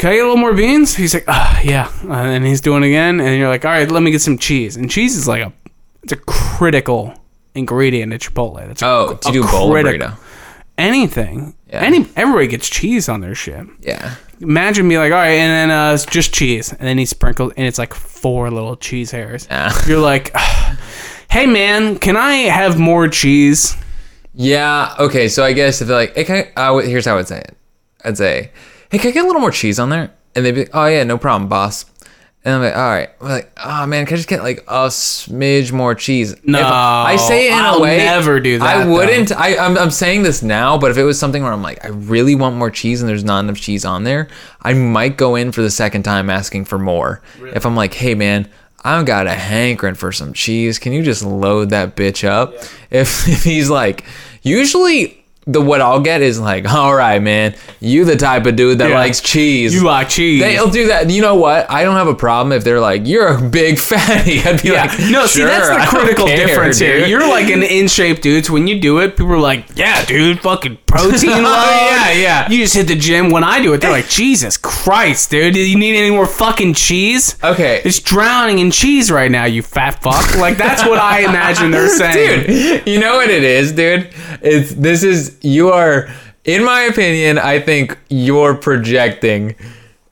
[0.00, 0.94] Can I get a little more beans?
[0.96, 3.90] He's like, ah, yeah, uh, and he's doing it again, and you're like, all right,
[3.90, 4.76] let me get some cheese.
[4.76, 5.52] And cheese is like a,
[6.02, 7.14] it's a critical
[7.54, 8.66] ingredient at Chipotle.
[8.66, 10.18] That's a, Oh, to a do bowl critical- burrito.
[10.78, 11.54] anything.
[11.68, 11.80] Yeah.
[11.82, 13.64] Any everybody gets cheese on their shit.
[13.82, 14.14] Yeah.
[14.40, 17.52] Imagine me like, all right, and then uh, it's just cheese, and then he sprinkles,
[17.56, 19.46] and it's like four little cheese hairs.
[19.50, 19.70] Yeah.
[19.86, 20.34] You're like,
[21.30, 23.76] hey man, can I have more cheese?
[24.34, 24.94] Yeah.
[24.98, 25.28] Okay.
[25.28, 27.56] So I guess if they're like, I, I here's how I would say it.
[28.02, 28.50] I'd say,
[28.90, 30.12] hey, can I get a little more cheese on there?
[30.34, 31.86] And they'd be like, oh yeah, no problem, boss.
[32.42, 33.10] And I'm like, all right.
[33.20, 36.34] I'm like, oh man, can I just get like a smidge more cheese?
[36.44, 39.30] No, If I say it in I'll a way, never do that, I wouldn't.
[39.32, 41.88] I, I'm, I'm saying this now, but if it was something where I'm like, I
[41.88, 44.28] really want more cheese and there's not enough cheese on there,
[44.62, 47.20] I might go in for the second time asking for more.
[47.54, 48.48] If I'm like, hey man,
[48.82, 50.78] I've got a hankering for some cheese.
[50.78, 52.54] Can you just load that bitch up?
[52.90, 54.04] If, if he's like,
[54.40, 55.19] usually
[55.52, 58.90] the what I'll get is like, all right, man, you the type of dude that
[58.90, 58.94] Yeah.
[58.96, 59.74] likes cheese.
[59.74, 60.42] You like cheese?
[60.42, 61.10] They'll do that.
[61.10, 61.70] You know what?
[61.70, 64.84] I don't have a problem if they're like, "You're a big fatty." I'd be yeah.
[64.84, 67.06] like, no, see, that's the I critical care, difference here.
[67.06, 68.46] You're like an in shape dude.
[68.46, 71.44] So when you do it, people are like, yeah, dude, fucking protein load.
[71.46, 72.50] Oh, yeah, yeah.
[72.50, 73.30] You just hit the gym.
[73.30, 76.74] When I do it, they're like, Jesus Christ, dude, do you need any more fucking
[76.74, 77.36] cheese?
[77.42, 77.80] Okay.
[77.84, 80.36] It's drowning in cheese right now, you fat fuck.
[80.36, 82.46] Like that's what I imagine they're saying.
[82.46, 82.86] dude.
[82.86, 84.10] You know what it is, dude?
[84.42, 86.08] It's this is you are,
[86.44, 89.54] in my opinion, I think you're projecting.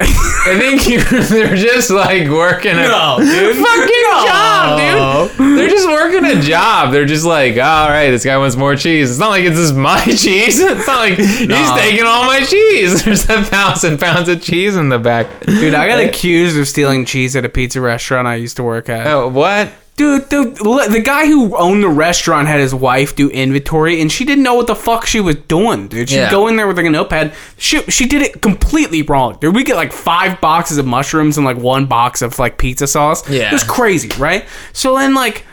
[0.01, 3.57] I think you they're just like working a No, dude.
[3.57, 4.25] fucking No.
[4.27, 5.59] job, dude.
[5.59, 6.93] They're just working a job.
[6.93, 9.11] They're just like, all right, this guy wants more cheese.
[9.11, 10.61] It's not like it's just my cheese.
[10.61, 13.03] It's not like he's taking all my cheese.
[13.05, 15.27] There's a thousand pounds of cheese in the back.
[15.41, 18.89] Dude, I got accused of stealing cheese at a pizza restaurant I used to work
[18.89, 19.07] at.
[19.09, 19.71] Oh, what?
[19.99, 24.25] Dude, the, the guy who owned the restaurant had his wife do inventory, and she
[24.25, 26.09] didn't know what the fuck she was doing, dude.
[26.09, 26.31] She'd Yeah.
[26.31, 27.35] go in there with like a notepad.
[27.57, 29.55] She, she did it completely wrong, dude.
[29.57, 33.29] We get like five boxes of mushrooms and like one box of like pizza sauce.
[33.29, 33.49] Yeah.
[33.49, 34.47] It was crazy, right?
[34.73, 35.45] So then, like,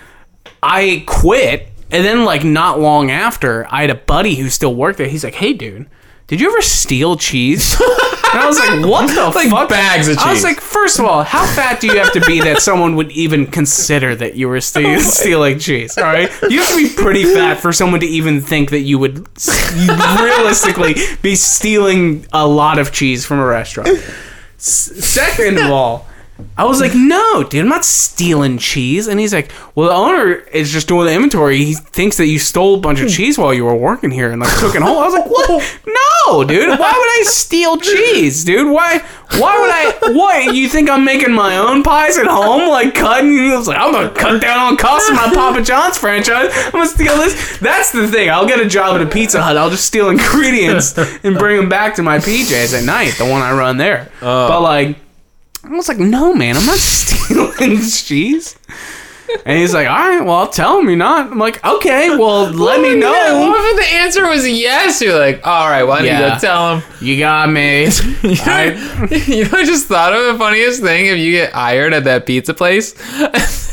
[0.64, 4.98] I quit, and then, like, not long after, I had a buddy who still worked
[5.00, 5.08] there.
[5.08, 5.88] He's like, hey, dude.
[6.28, 7.76] Did you ever steal cheese?
[8.36, 10.26] And I was like, "What the Like fuck?" bags of cheese.
[10.26, 12.96] I was like, first of all, how fat do you have to be that someone
[12.98, 15.98] would even consider that you were ste- oh stealing cheese?
[15.98, 19.00] All right, you have to be pretty fat for someone to even think that you
[19.00, 19.26] would
[20.22, 23.90] realistically be stealing a lot of cheese from a restaurant.
[24.58, 26.08] S- second of all,
[26.58, 29.08] I was like, no, dude, I'm not stealing cheese.
[29.08, 31.58] And he's like, well, the owner is just doing the inventory.
[31.58, 33.14] He thinks that you stole a bunch of hmm.
[33.14, 34.98] cheese while you were working here and like took it home.
[34.98, 35.82] I was like, what?
[36.28, 36.70] No, dude.
[36.70, 38.74] Why would I steal cheese, dude?
[38.74, 38.98] Why?
[39.38, 40.14] Why would I?
[40.16, 40.56] What?
[40.56, 42.68] You think I'm making my own pies at home?
[42.68, 43.38] Like cutting?
[43.52, 46.50] I was like, I'm gonna cut down on costs of my Papa John's franchise.
[46.52, 47.60] I'm gonna steal this.
[47.60, 48.32] That's the thing.
[48.32, 49.56] I'll get a job at a Pizza Hut.
[49.56, 53.44] I'll just steal ingredients and bring them back to my PJs at night, the one
[53.44, 54.12] I run there.
[54.22, 54.48] Oh.
[54.48, 54.98] But like.
[55.66, 58.58] I was like, no, man, I'm not stealing cheese.
[59.46, 61.32] And he's like, all right, well, I'll tell him you're not.
[61.32, 63.48] I'm like, okay, well, let me Yeah, know.
[63.50, 65.02] what if the answer was yes?
[65.02, 66.36] You're like, all right, why don't you Yeah.
[66.36, 66.84] go tell him?
[67.02, 67.88] You got me.
[68.24, 72.04] I, you know, I just thought of the funniest thing if you get hired at
[72.06, 72.94] that pizza place.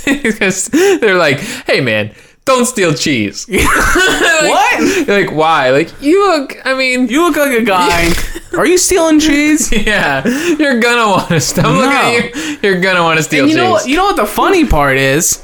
[0.05, 2.13] Because they're like, hey, man,
[2.45, 3.47] don't steal cheese.
[3.49, 5.09] what?
[5.09, 5.71] Like, why?
[5.71, 8.13] Like, you look, I mean, You look like a guy.
[8.59, 9.71] Are you stealing cheese?
[9.73, 10.27] yeah,
[10.59, 11.67] you're gonna want to steal.
[11.67, 13.65] I'm looking at you, you're gonna want to steal And you cheese.
[13.65, 15.43] know, what- you know what the funny part is?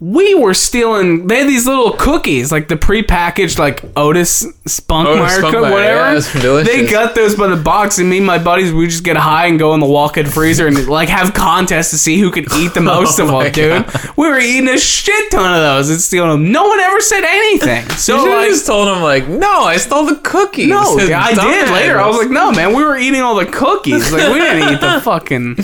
[0.00, 1.26] We were stealing.
[1.26, 6.14] They had these little cookies, like the prepackaged, like Otis Spunkmeyer, Spunkmeyer, whatever.
[6.58, 6.62] yeah.
[6.62, 9.46] They got those by the box, and me and my buddies, we just get high
[9.46, 12.74] and go in the walk-in freezer and like have contests to see who could eat
[12.74, 14.16] the most oh of Oh my them, dude.
[14.16, 16.52] We were eating a shit ton of those and stealing them.
[16.52, 17.84] No one ever said anything.
[17.98, 20.68] So should have like, just told him, like, no, I stole the cookies.
[20.68, 21.98] no, I did later.
[21.98, 24.12] I was like, no, man, we were eating all the cookies.
[24.12, 25.56] Like we didn't eat the fucking.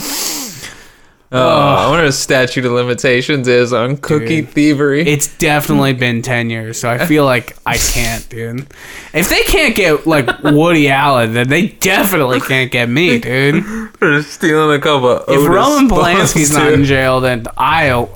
[1.35, 4.51] Oh, I wonder what statute of limitations is on cookie Dude.
[4.51, 5.07] thievery.
[5.07, 8.67] It's definitely been 10 years, so I feel like I can't, dude.
[9.13, 13.65] If they can't get, like, Woody Allen, then they definitely can't get me, dude.
[13.99, 15.11] for stealing a couple.
[15.11, 18.07] Of If Roman Polanski's not in jail, then I'll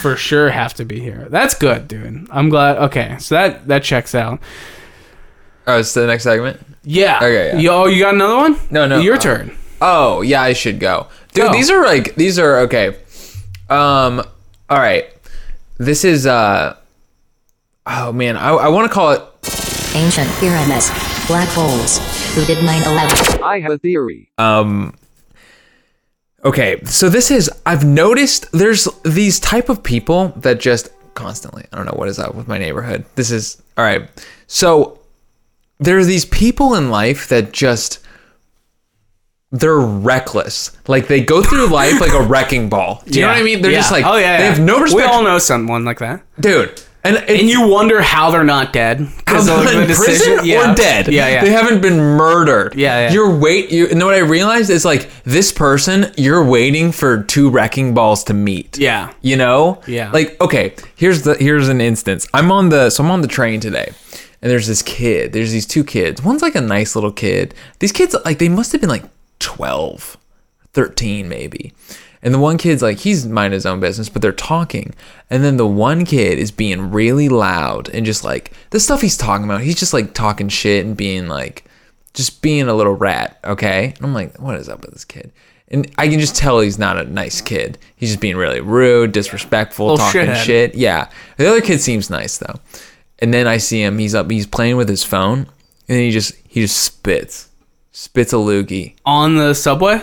[0.00, 1.26] for sure have to be here.
[1.30, 2.28] That's good, dude.
[2.30, 2.78] I'm glad.
[2.78, 4.40] Okay, so that, that checks out.
[5.66, 6.60] Oh, it's the next segment.
[6.82, 7.16] Yeah.
[7.16, 7.58] Okay, yeah.
[7.58, 8.56] You, oh, you got another one?
[8.70, 9.58] No, no, Your uh, turn.
[9.80, 11.08] Oh, yeah, I should go.
[11.32, 11.52] Dude, Go.
[11.52, 12.96] these are like these are okay.
[13.70, 14.22] Um
[14.70, 15.06] all right.
[15.78, 16.76] This is uh
[17.86, 19.22] Oh man, I, I want to call it
[19.94, 20.90] Ancient pyramids.
[21.26, 21.98] Black holes.
[22.34, 23.42] Who did 9-11?
[23.42, 24.30] I have a theory.
[24.38, 24.94] um
[26.44, 31.76] Okay, so this is I've noticed there's these type of people that just constantly, I
[31.76, 33.04] don't know what is up with my neighborhood.
[33.16, 34.08] This is all right.
[34.46, 35.00] So
[35.78, 37.98] there are these people in life that just
[39.50, 40.76] they're reckless.
[40.86, 43.02] Like they go through life like a wrecking ball.
[43.06, 43.62] Do you know what I mean?
[43.62, 44.96] They're just like oh, yeah, they have no respect.
[44.96, 46.22] We all know someone like that.
[46.40, 46.82] dude.
[47.04, 48.98] And, And you wonder how they're not dead.
[49.18, 51.06] Because of in the prison or dead.
[51.06, 51.44] Yeah, yeah.
[51.44, 52.74] They haven't been murdered.
[52.74, 53.12] Yeah, yeah.
[53.12, 53.70] You're wait.
[53.70, 56.12] You know what I realized is like this person.
[56.18, 58.76] You're waiting for two wrecking balls to meet.
[58.76, 59.14] Yeah.
[59.22, 59.80] You know.
[59.86, 60.10] Yeah.
[60.10, 62.26] Like okay, here's the here's an instance.
[62.34, 63.92] I'm on the so I'm on the train today.
[64.42, 65.32] And there's this kid.
[65.32, 66.22] There's these two kids.
[66.22, 67.54] One's like a nice little kid.
[67.80, 69.02] These kids, like, they must have been like
[69.58, 70.16] 12,
[70.72, 71.72] 13 maybe.
[72.22, 74.94] And the one kid's like, he's minding his own business, but they're talking.
[75.30, 79.16] And then the one kid is being really loud and just like, the stuff he's
[79.16, 81.64] talking about, he's just like talking shit and being like,
[82.14, 83.94] just being a little rat, okay?
[83.96, 85.32] And I'm like, what is up with this kid?
[85.66, 87.78] And I can just tell he's not a nice kid.
[87.96, 90.44] He's just being really rude, disrespectful, Little talking shithead.
[90.44, 90.74] shit.
[90.76, 91.08] Yeah.
[91.36, 92.60] The other kid seems nice though.
[93.18, 95.48] And then I see him, he's up, he's playing with his phone, and
[95.88, 97.47] then he just he just spits.
[97.98, 100.00] Spits a loogie On the subway?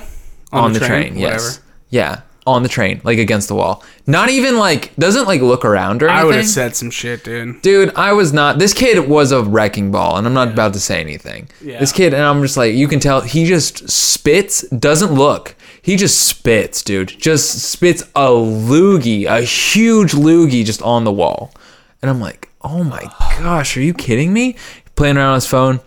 [0.51, 1.59] on, the, train, yes.
[1.59, 1.65] Whatever.
[1.91, 2.21] Yeah.
[2.45, 3.85] On the train, like against the wall.
[4.05, 6.21] Not even like doesn't like look around or anything.
[6.21, 7.61] I would have said some shit, dude.
[7.61, 8.59] Dude, I was not.
[8.59, 11.47] This kid was a wrecking ball, and I'm not about to say anything.
[11.61, 11.79] Yeah.
[11.79, 15.55] This kid, and I'm just like, you can tell he just spits, doesn't look.
[15.81, 17.07] He just spits, dude.
[17.07, 21.53] Just spits a loogie, a huge loogie, just on the wall.
[22.01, 23.03] And I'm like, oh my
[23.39, 24.57] gosh, are you kidding me?
[24.97, 25.79] Playing around on his phone.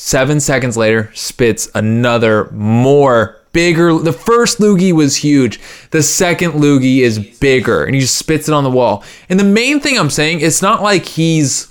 [0.00, 3.98] Seven seconds later, spits another more bigger.
[3.98, 5.58] The first loogie was huge.
[5.90, 9.02] The second loogie is bigger, and he just spits it on the wall.
[9.28, 11.66] And the main thing I'm saying, it's not like he's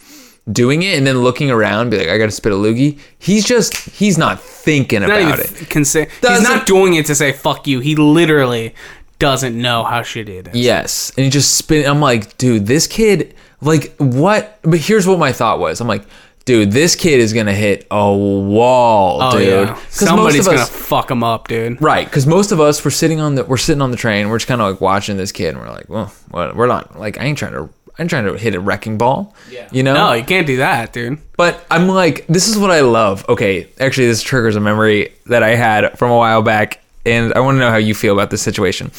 [0.51, 2.99] doing it and then looking around, be like, I gotta spit a loogie.
[3.17, 5.69] He's just, he's not thinking Not about it.
[5.69, 7.79] can say he's Doesn't- doing it to say fuck you.
[7.79, 8.75] He literally
[9.19, 10.55] doesn't know how shitty it is.
[10.55, 11.13] Yes.
[11.15, 11.89] And he just spin.
[11.89, 14.59] I'm like, dude, this kid, like, what?
[14.63, 15.79] But here's what my thought was.
[15.79, 16.03] I'm like,
[16.47, 19.47] dude, this kid is gonna hit a wall, Oh dude.
[19.47, 19.79] yeah.
[19.89, 21.79] Somebody's of gonna us- fuck him up, dude.
[21.79, 24.29] Right, because most of us we're sitting on the we're sitting on the train.
[24.29, 26.55] We're just kind of like watching this kid, and we're like, well, what?
[26.55, 29.35] We're not like I ain't trying to I ain't trying to hit a wrecking ball.
[29.51, 29.67] Yeah.
[29.71, 29.93] You know.
[29.93, 31.19] No, you can't do that, dude.
[31.35, 33.27] But I'm like, this is what I love.
[33.27, 37.39] Okay, actually, this triggers a memory that I had from a while back, and I
[37.39, 38.91] want to know how you feel about this situation.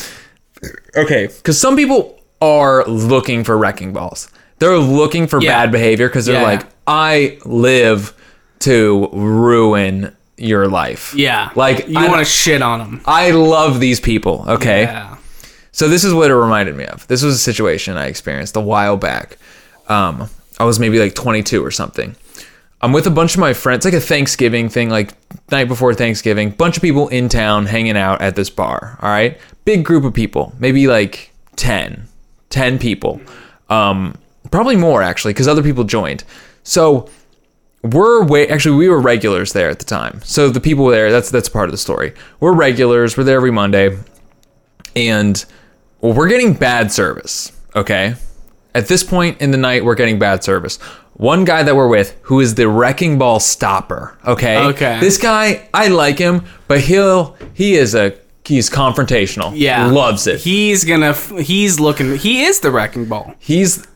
[0.96, 4.28] Okay, because some people are looking for wrecking balls.
[4.58, 5.62] They're looking for Yeah.
[5.62, 6.42] bad behavior because they're Yeah.
[6.42, 8.14] like, I live
[8.60, 11.14] to ruin your life.
[11.14, 11.50] Yeah.
[11.54, 13.00] Like, you I- want to shit on them.
[13.06, 14.44] I love these people.
[14.48, 14.82] Okay.
[14.82, 15.16] Yeah.
[15.72, 17.06] So this is what it reminded me of.
[17.06, 19.36] This was a situation I experienced a while back.
[19.88, 22.16] Um, I was maybe like 22 or something.
[22.80, 25.12] I'm with a bunch of my friends, like a Thanksgiving thing, like
[25.50, 26.50] night before Thanksgiving.
[26.50, 28.98] Bunch of people in town hanging out at this bar.
[29.02, 32.06] All right, big group of people, maybe like 10,
[32.50, 33.20] 10 people,
[33.68, 34.16] um,
[34.52, 36.22] probably more actually, because other people joined.
[36.68, 37.08] So
[37.82, 40.20] we're way actually we were regulars there at the time.
[40.24, 42.12] So the people there, that's that's part of the story.
[42.40, 43.16] We're regulars.
[43.16, 43.96] We're there every Monday
[44.94, 45.44] and
[46.00, 47.52] well, we're getting bad service.
[47.74, 48.14] Okay,
[48.74, 50.76] at this point in the night, we're getting bad service.
[51.14, 54.16] One guy that we're with, who is the wrecking ball stopper.
[54.24, 55.00] Okay, Okay.
[55.00, 59.52] This guy, I like him, but he'll he is a he's confrontational.
[59.54, 59.86] Yeah.
[59.86, 60.40] loves it.
[60.40, 62.16] He's gonna he's looking.
[62.16, 63.34] He is the wrecking ball.
[63.38, 63.86] he's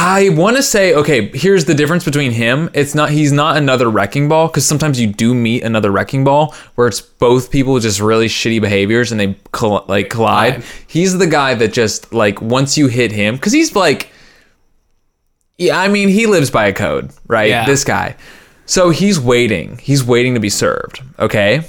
[0.00, 2.70] I want to say okay, here's the difference between him.
[2.72, 6.54] It's not he's not another wrecking ball cuz sometimes you do meet another wrecking ball
[6.76, 9.34] where it's both people with just really shitty behaviors and they
[9.88, 10.62] like collide.
[10.86, 14.10] He's the guy that just like once you hit him cuz he's like
[15.56, 17.48] yeah, I mean, he lives by a code, right?
[17.48, 17.66] Yeah.
[17.66, 18.14] This guy.
[18.66, 19.78] So he's waiting.
[19.78, 21.62] He's waiting to be served, okay?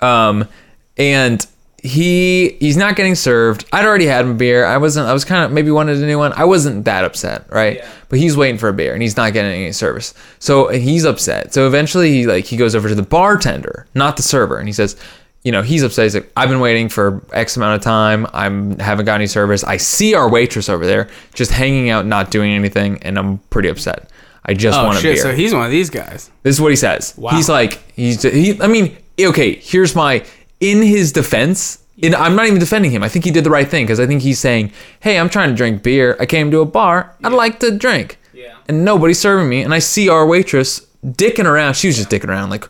[0.00, 0.48] Um
[0.96, 1.46] and
[1.82, 3.64] he he's not getting served.
[3.72, 4.64] I'd already had him a beer.
[4.64, 6.32] I wasn't I was kind of maybe wanted a new one.
[6.34, 7.82] I wasn't that upset, right?
[8.08, 10.14] But he's waiting for a beer and he's not getting any service.
[10.38, 11.54] So he's upset.
[11.54, 14.72] So eventually he like he goes over to the bartender, not the server, and he
[14.72, 14.96] says,
[15.42, 16.04] you know, he's upset.
[16.04, 18.26] He's like, I've been waiting for X amount of time.
[18.32, 19.64] I'm haven't got any service.
[19.64, 23.68] I see our waitress over there just hanging out, not doing anything, and I'm pretty
[23.70, 24.10] upset.
[24.44, 25.14] I just Oh want a shit!
[25.16, 25.22] beer.
[25.22, 26.30] So he's one of these guys.
[26.42, 27.14] This is what he says.
[27.16, 27.30] Wow.
[27.30, 30.24] He's like, he's, he, I mean, okay, here's my,
[30.60, 33.02] in his defense, in, I'm not even defending him.
[33.02, 35.50] I think he did the right thing because I think he's saying, hey, I'm trying
[35.50, 36.16] to drink beer.
[36.20, 37.14] I came to a bar.
[37.24, 38.18] I'd like to drink.
[38.32, 38.56] Yeah.
[38.68, 39.62] And nobody's serving me.
[39.62, 41.74] And I see our waitress dicking around.
[41.74, 42.50] She was just dicking around.
[42.50, 42.68] Like,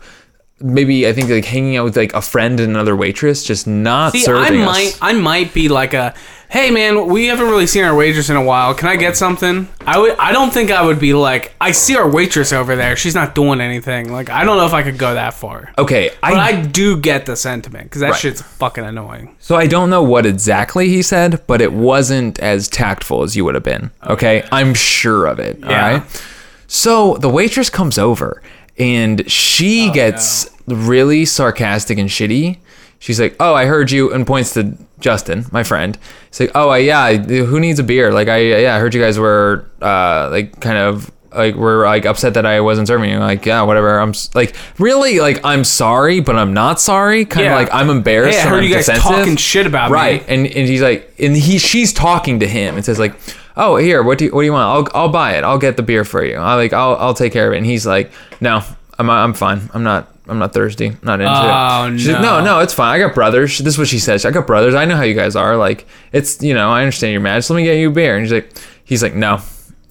[0.62, 4.12] maybe I think like hanging out with like a friend and another waitress, just not
[4.12, 4.98] See, I serving might, us.
[5.00, 6.14] I might be like a,
[6.50, 8.74] hey man, we haven't really seen our waitress in a while.
[8.74, 9.68] Can I get something?
[9.86, 12.96] I would, I don't think I would be like, I see our waitress over there.
[12.96, 14.12] She's not doing anything.
[14.12, 15.72] Like, I don't know if I could go that far.
[15.78, 18.20] Okay, But I do get the sentiment because that Right.
[18.20, 19.36] shit's fucking annoying.
[19.38, 23.44] So I don't know what exactly he said, but it wasn't as tactful as you
[23.44, 23.90] would have been.
[24.06, 25.62] Okay, I'm sure of it.
[25.64, 25.92] All Yeah.
[25.92, 26.22] right.
[26.66, 28.40] So the waitress comes over
[28.78, 32.58] and she gets really sarcastic and shitty.
[32.98, 35.96] She's like, "Oh, I heard you," and points to Justin, my friend.
[36.28, 38.12] It's like, "Oh, I, yeah, who needs a beer?
[38.12, 42.06] Like, I yeah, I heard you guys were uh, like kind of." Like we're like
[42.06, 43.20] upset that I wasn't serving you.
[43.20, 44.00] Like yeah, whatever.
[44.00, 47.24] I'm like really like I'm sorry, but I'm not sorry.
[47.24, 47.54] Kind of Yeah.
[47.56, 48.36] like I'm embarrassed.
[48.40, 49.94] Hey, I heard I'm you guys talking shit about me.
[49.94, 50.24] right.
[50.26, 53.14] And and he's like, and he she's talking to him and says like,
[53.56, 54.90] oh here, what do you, what do you want?
[54.94, 55.44] I'll I'll buy it.
[55.44, 56.36] I'll get the beer for you.
[56.36, 57.58] I like I'll I'll take care of it.
[57.58, 58.10] And he's like,
[58.40, 58.62] no,
[58.98, 59.68] I'm I'm fine.
[59.74, 60.86] I'm not I'm not thirsty.
[60.86, 61.98] I'm not into Oh, it.
[61.98, 62.38] She's like, no.
[62.38, 62.94] no, no, it's fine.
[62.94, 63.58] I got brothers.
[63.58, 64.24] This is what she says.
[64.24, 64.74] I got brothers.
[64.74, 65.56] I know how you guys are.
[65.56, 67.36] Like it's you know I understand you're mad.
[67.38, 68.16] Just let me get you a beer.
[68.16, 68.52] And he's like,
[68.84, 69.40] he's like, no,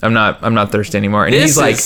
[0.02, 1.26] I'm not I'm not thirsty anymore.
[1.26, 1.78] And This he's like.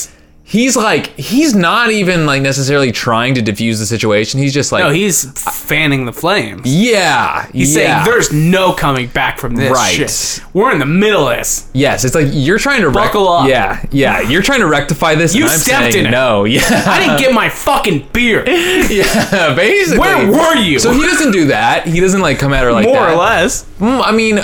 [0.46, 4.38] He's like he's not even like necessarily trying to diffuse the situation.
[4.40, 6.60] He's just like No, he's fanning the flames.
[6.66, 7.46] yeah.
[7.50, 8.02] He's yeah.
[8.04, 9.90] saying there's no coming back from this Right.
[9.94, 10.44] shit.
[10.52, 11.66] We're in the middle of this.
[11.72, 13.48] Yes, it's like you're trying to rec- Buckle up.
[13.48, 15.34] Yeah, yeah, you're trying to rectify this.
[15.34, 16.16] You and I'm stepped saying in it.
[16.16, 18.44] No, yeah, I didn't get my fucking beer.
[18.48, 19.98] yeah, basically.
[19.98, 20.78] Where were you?
[20.78, 21.86] So he doesn't do that.
[21.86, 23.14] He doesn't like come at her like More that.
[23.14, 23.64] or less.
[23.80, 24.40] Mm, I mean,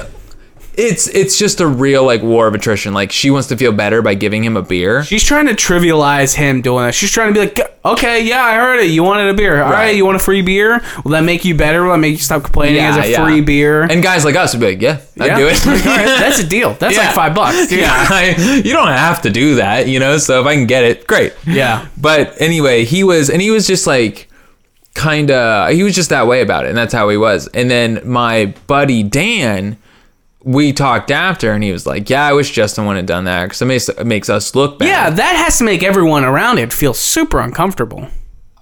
[0.74, 2.94] it's it's just a real like war of attrition.
[2.94, 5.02] Like she wants to feel better by giving him a beer.
[5.04, 6.94] She's trying to trivialize him doing that.
[6.94, 8.90] She's trying to be like, okay, yeah, I heard it.
[8.90, 9.62] You wanted a beer.
[9.62, 9.96] All right, Right.
[9.96, 10.82] you want a free beer?
[11.04, 11.82] Will that make you better?
[11.82, 13.24] Will that make you stop complaining as a yeah.
[13.24, 13.82] free beer?
[13.82, 15.38] And guys like us would be like, yeah, I'd yeah.
[15.38, 15.58] do it.
[15.84, 16.74] That's a deal.
[16.74, 17.06] That's Yeah.
[17.06, 17.68] like five bucks.
[17.68, 17.80] dude.
[17.80, 20.18] yeah, I- you don't have to do that, you know.
[20.18, 21.34] So if I can get it, great.
[21.46, 21.86] Yeah.
[22.00, 24.28] But anyway, he was, and he was just like,
[24.94, 27.48] kind of, he was just that way about it, and that's how he was.
[27.54, 29.76] And then my buddy Dan,
[30.42, 33.44] we talked after, and he was like, "Yeah, I wish Justin wouldn't have done that
[33.44, 36.58] because it makes it makes us look bad." Yeah, that has to make everyone around
[36.58, 38.08] it feel super uncomfortable.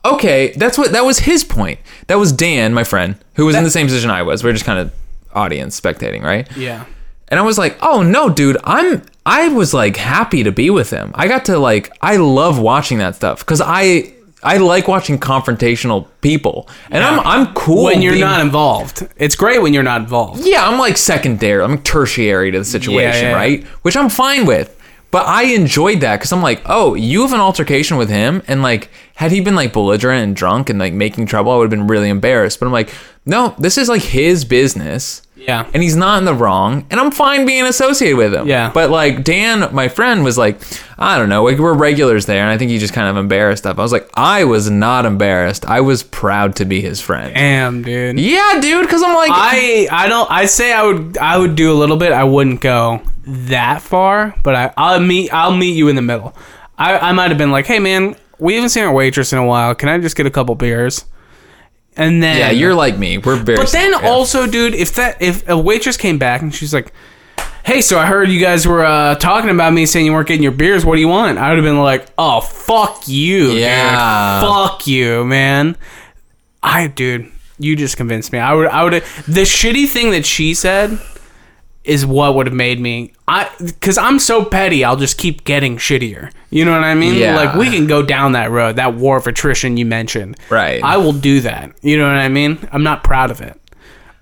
[0.05, 1.79] Okay, that's what that was his point.
[2.07, 4.43] That was Dan, my friend, who was in the same position I was.
[4.43, 4.93] We are just kind of
[5.35, 6.49] audience spectating, right?
[6.57, 6.85] Yeah.
[7.29, 8.57] And I was like, "Oh no, dude!
[8.65, 11.13] I'm I was like happy to be with him.
[11.15, 16.07] I got to like I love watching that stuff because I I like watching confrontational
[16.21, 19.07] people, and I'm I'm cool When you're being- not involved.
[19.17, 20.47] It's great when you're not involved.
[20.47, 21.63] Yeah, I'm like secondary.
[21.63, 23.35] I'm tertiary to the situation, Yeah, yeah.
[23.37, 23.65] right?
[23.83, 24.75] Which I'm fine with.
[25.11, 28.63] But I enjoyed that because I'm like, oh, you have an altercation with him, and
[28.63, 31.71] like, had he been like belligerent and drunk and like making trouble, I would have
[31.77, 32.61] been really embarrassed.
[32.61, 32.89] But I'm like,
[33.27, 35.23] no, this is like his business.
[35.35, 35.69] Yeah.
[35.75, 38.47] and he's not in the wrong, and I'm fine being associated with him.
[38.47, 38.71] Yeah.
[38.73, 40.61] But like Dan, my friend, was like,
[40.99, 43.65] I don't know, like we're regulars there, and I think he just kind of embarrassed
[43.65, 43.77] stuff.
[43.79, 45.65] I was like, I was not embarrassed.
[45.67, 47.35] I was proud to be his friend.
[47.35, 48.21] Damn, dude.
[48.21, 51.73] yeah, dude, because I'm like, I I don't I say I would I would do
[51.73, 52.13] a little bit.
[52.13, 56.37] I wouldn't go that far, but I I'll meet I'll meet you in the middle.
[56.77, 59.45] I I might have been like, "Hey man, we haven't seen our waitress in a
[59.47, 59.75] while.
[59.75, 61.05] Can I just get a couple beers?"
[61.97, 63.19] And then yeah, you're like me.
[63.19, 63.59] We're very.
[63.59, 64.09] But then yeah.
[64.09, 66.93] also, dude, if that if a waitress came back and she's like,
[67.65, 70.43] "Hey, so I heard you guys were uh, talking about me saying you weren't getting
[70.45, 70.85] your beers.
[70.85, 74.41] What do you want?" I would have been like, "Oh, fuck you, Yeah.
[74.41, 74.49] dude.
[74.49, 75.77] Fuck you, man."
[76.63, 78.39] I, dude, you just convinced me.
[78.39, 78.93] I would, I would.
[78.93, 80.99] The shitty thing that she said
[81.89, 83.15] is what would have made me.
[83.27, 86.31] I, because I'm so petty, I'll just keep getting shittier.
[86.51, 87.15] You know what I mean?
[87.15, 87.35] Yeah.
[87.35, 90.37] Like we can go down that road, that war of attrition you mentioned.
[90.51, 90.85] Right.
[90.85, 91.73] I will do that.
[91.83, 92.59] You know what I mean?
[92.73, 93.59] I'm not proud of it.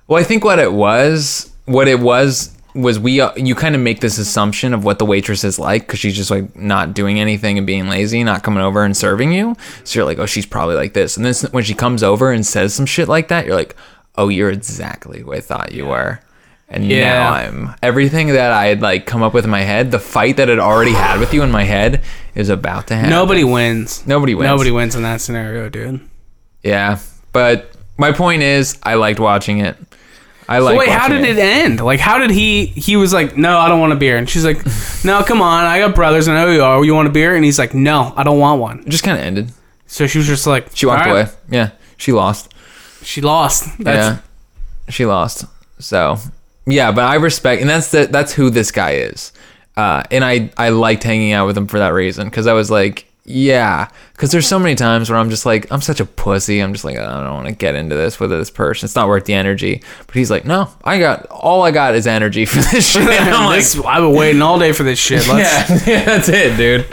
[0.06, 3.20] Well, I think what it was, what it was, was we.
[3.20, 6.14] Uh, you kind of make this assumption of what the waitress is like because she's
[6.14, 9.56] just like not doing anything and being lazy, not coming over and serving you.
[9.82, 11.16] So you're like, oh, she's probably like this.
[11.16, 13.74] And then when she comes over and says some shit like that, you're like,
[14.16, 16.20] oh, you're exactly who I thought you were.
[16.68, 17.12] And Yeah.
[17.14, 19.90] now I'm everything that I had like come up with in my head.
[19.92, 22.02] The fight that I'd already had with you in my head
[22.34, 23.10] is about to happen.
[23.10, 24.02] Nobody wins.
[24.06, 24.48] Nobody wins.
[24.48, 26.00] Nobody wins in that scenario, dude.
[26.62, 26.98] Yeah,
[27.32, 29.76] but my point is, I liked watching it.
[30.48, 30.78] I So like.
[30.78, 31.80] wait, how did it end?
[31.80, 32.66] Like, how did he?
[32.66, 34.58] He was like, "No, I don't want a beer," and she's like,
[35.04, 36.28] "No, come on, I got brothers.
[36.28, 36.84] I know who you are.
[36.84, 39.18] You want a beer?" And he's like, "No, I don't want one." It just kind
[39.18, 39.50] of ended.
[39.88, 41.26] So she was just like, She walked away.
[41.48, 42.52] Yeah, she lost.
[43.02, 43.66] She lost.
[43.78, 44.18] That's, yeah,
[44.88, 45.44] she lost.
[45.80, 46.18] So
[46.66, 49.32] yeah, but I respect, and that's the that's who this guy is.
[49.76, 52.70] Uh, and I I liked hanging out with him for that reason because I was
[52.70, 56.60] like, yeah, because there's so many times where I'm just like, I'm such a pussy.
[56.60, 58.86] I'm just like, I don't want to get into this with this person.
[58.86, 59.82] It's not worth the energy.
[60.06, 63.02] But he's like, no, I got all I got is energy for this shit.
[63.02, 65.26] And I'm like, This- I've been waiting all day for this shit.
[65.28, 66.86] Let's, yeah, yeah, that's it, dude.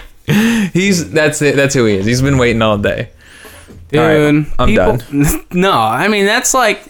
[0.74, 1.56] He's that's it.
[1.56, 2.06] That's who he is.
[2.06, 3.10] He's been waiting all day.
[3.90, 4.00] dude.
[4.00, 5.02] All right, I'm done.
[5.52, 6.84] No, I mean that's like.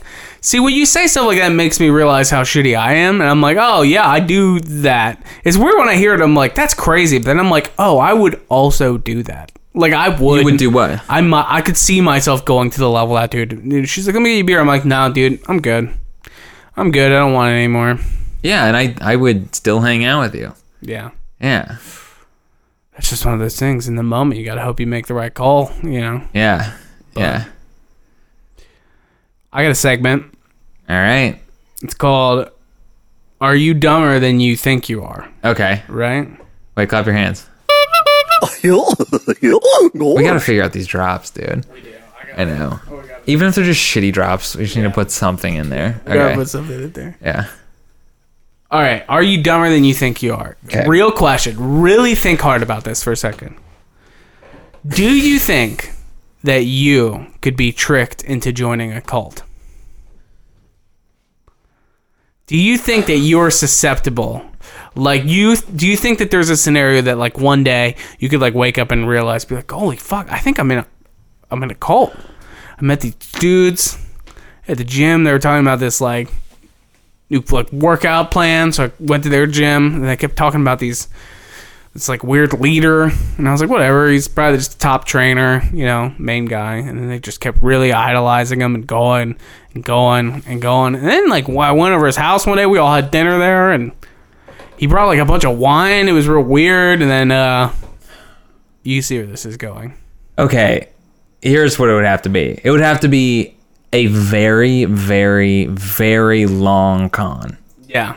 [0.45, 3.21] See, when you say stuff like that, it makes me realize how shitty I am,
[3.21, 5.25] and I'm like, oh yeah, I do that.
[5.45, 6.19] It's weird when I hear it.
[6.19, 7.17] I'm like, that's crazy.
[7.17, 9.53] But then I'm like, oh, I would also do that.
[9.73, 10.39] Like I would.
[10.39, 11.01] You would do what?
[11.07, 13.87] I mi- I could see myself going to the level that dude.
[13.87, 14.59] She's like, let me get you a beer.
[14.59, 15.89] I'm like, no, dude, I'm good.
[16.75, 17.11] I'm good.
[17.11, 17.99] I don't want it anymore.
[18.43, 20.53] Yeah, and I I would still hang out with you.
[20.81, 21.11] Yeah.
[21.39, 21.77] Yeah,
[22.93, 23.87] That's just one of those things.
[23.87, 25.71] In the moment, you gotta hope you make the right call.
[25.81, 26.27] You know.
[26.33, 26.77] yeah,
[27.15, 27.45] yeah.
[29.51, 30.32] I got a segment.
[30.89, 31.39] All right.
[31.81, 32.49] It's called
[33.41, 35.83] "Are You Dumber Than You Think You Are?" Okay.
[35.87, 36.29] Right?
[36.75, 37.47] Wait, clap your hands.
[38.63, 41.65] We gotta figure out these drops, dude.
[42.35, 42.79] I know.
[42.89, 46.01] Oh, Even if they're just shitty drops, we just need to put something in there.
[46.05, 46.35] Gotta Okay.
[46.35, 47.15] put something in there.
[47.21, 47.47] Yeah.
[48.71, 49.05] All right.
[49.07, 50.57] Are you dumber than you think you are?
[50.65, 50.87] Okay.
[50.87, 51.81] Real question.
[51.81, 53.55] Really think hard about this for a second.
[54.87, 55.91] Do you think
[56.43, 59.43] that you could be tricked into joining a cult?
[62.53, 64.45] Do you think that you're susceptible?
[64.93, 68.41] Like you do you think that there's a scenario that like one day you could
[68.41, 70.87] like wake up and realize be like, "Holy fuck, I think I'm in a
[71.49, 72.15] I'm in a cult."
[72.77, 73.97] I met these dudes
[74.67, 75.23] at the gym.
[75.23, 76.29] They were talking about this like
[77.31, 78.71] new like workout plan.
[78.71, 81.07] So I went to their gym and they kept talking about these
[81.93, 85.61] this like weird leader and I was like, whatever, he's probably just a top trainer,
[85.71, 86.75] you know, main guy.
[86.75, 89.37] And then they just kept really idolizing him and going
[89.75, 90.95] and going and going.
[90.95, 93.71] And then like I went over his house one day, we all had dinner there
[93.71, 93.91] and
[94.77, 96.09] he brought like a bunch of wine.
[96.09, 97.01] It was real weird.
[97.01, 97.71] And then uh
[98.81, 99.93] you see where this is going.
[100.37, 100.89] Okay.
[101.41, 102.59] Here's what it would have to be.
[102.63, 103.55] It would have to be
[103.91, 107.57] a very, very, very long con.
[107.87, 108.15] Yeah.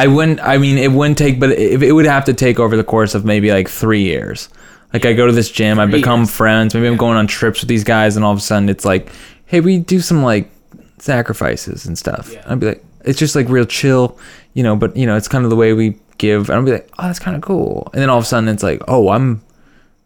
[0.00, 0.40] I wouldn't.
[0.40, 3.14] I mean, it wouldn't take, but it, it would have to take over the course
[3.14, 4.48] of maybe like three years.
[4.94, 6.74] Like I go to this gym, I become friends.
[6.74, 9.10] Maybe I'm going on trips with these guys, and all of a sudden it's like,
[9.44, 10.50] hey, we do some like
[10.98, 12.34] sacrifices and stuff.
[12.46, 14.18] I'd be like, it's just like real chill,
[14.54, 14.74] you know.
[14.74, 16.48] But you know, it's kind of the way we give.
[16.48, 17.90] And I'd be like, oh, that's kind of cool.
[17.92, 19.42] And then all of a sudden it's like, oh, I'm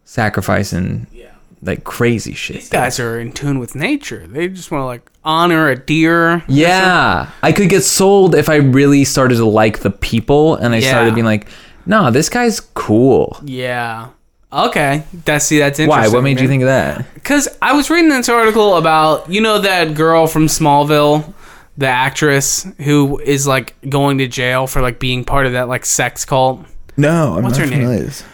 [0.05, 1.07] sacrificing.
[1.65, 2.57] Like crazy shit.
[2.57, 4.27] These guys are in tune with nature.
[4.27, 6.45] They just want to like honor a deer.
[6.49, 10.79] Yeah, I could get sold if I really started to like the people and I
[10.79, 10.91] Yeah.
[10.91, 11.47] started being like,
[11.87, 14.09] "No, this guy's cool." Yeah.
[14.53, 15.03] Okay.
[15.25, 15.59] That's see.
[15.59, 16.07] That's Why?
[16.09, 17.13] What made you think of that?
[17.15, 21.33] Because I was reading this article about you know that girl from Smallville,
[21.77, 25.85] the actress who is like going to jail for like being part of that like
[25.85, 26.65] sex cult.
[26.97, 27.81] No, I'm What's not her name?
[27.81, 28.05] familiar.
[28.05, 28.25] with this.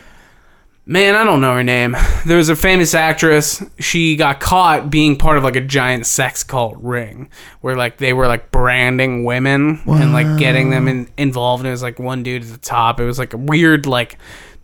[0.86, 1.96] Man, I don't know her name.
[2.26, 3.62] There was a famous actress.
[3.78, 8.12] She got caught being part of like a giant sex cult ring where like they
[8.12, 11.60] were like branding women and like getting them in, involved.
[11.60, 13.00] And it was like one dude at the top.
[13.00, 14.18] It was like a weird like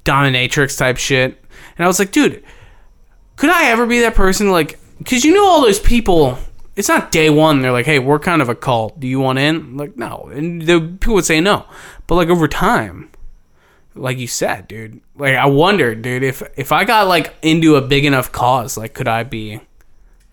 [0.05, 1.43] dominatrix type shit.
[1.79, 2.43] And I was like, dude,
[3.37, 4.51] could I ever be that person?
[4.51, 6.39] Like, because you know all those people.
[6.75, 7.63] It's not day one.
[7.63, 9.01] They're like, hey, we're kind of a cult.
[9.01, 9.79] Do you want in?
[9.79, 10.29] Like, no.
[10.31, 11.65] And the people would say no.
[12.07, 13.11] But like over time,
[13.97, 15.01] like you said, dude.
[15.17, 18.95] Like I wondered, dude, if if I got like into a big enough cause, like
[18.95, 19.61] could I be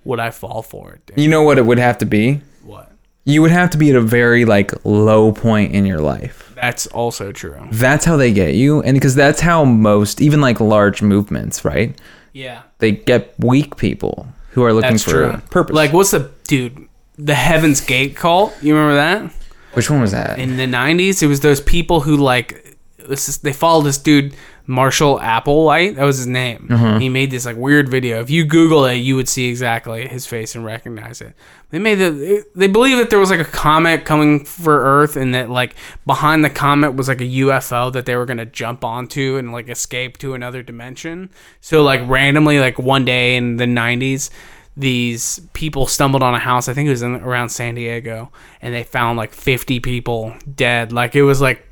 [0.03, 1.05] would I fall for it?
[1.05, 1.19] Dude?
[1.19, 2.41] You know what it would have to be?
[2.63, 2.91] What?
[3.25, 6.51] You would have to be at a very like low point in your life.
[6.55, 7.67] That's also true.
[7.71, 11.99] That's how they get you, and because that's how most, even like large movements, right?
[12.31, 12.63] Yeah.
[12.79, 15.41] They get weak people who are looking That's for true.
[15.49, 15.75] purpose.
[15.75, 16.87] Like what's the dude,
[17.17, 18.55] the Heaven's Gate cult?
[18.61, 19.33] You remember that?
[19.73, 20.37] which one was that?
[20.39, 22.72] In the 90s, it was those people who like
[23.07, 24.35] this is, they followed this dude
[24.65, 25.95] Marshall Applewhite.
[25.95, 26.67] That was his name.
[26.69, 26.99] Mm-hmm.
[26.99, 28.21] He made this like weird video.
[28.21, 31.35] If you Google it, you would see exactly his face and recognize it.
[31.69, 32.45] They made the.
[32.55, 35.75] They believe that there was like a comet coming for Earth, and that like
[36.05, 39.67] behind the comet was like a UFO that they were gonna jump onto and like
[39.67, 41.29] escape to another dimension.
[41.59, 44.29] So like randomly, like one day in the '90s,
[44.77, 46.69] these people stumbled on a house.
[46.69, 48.31] I think it was in around San Diego,
[48.61, 50.93] and they found like 50 people dead.
[50.93, 51.67] Like it was like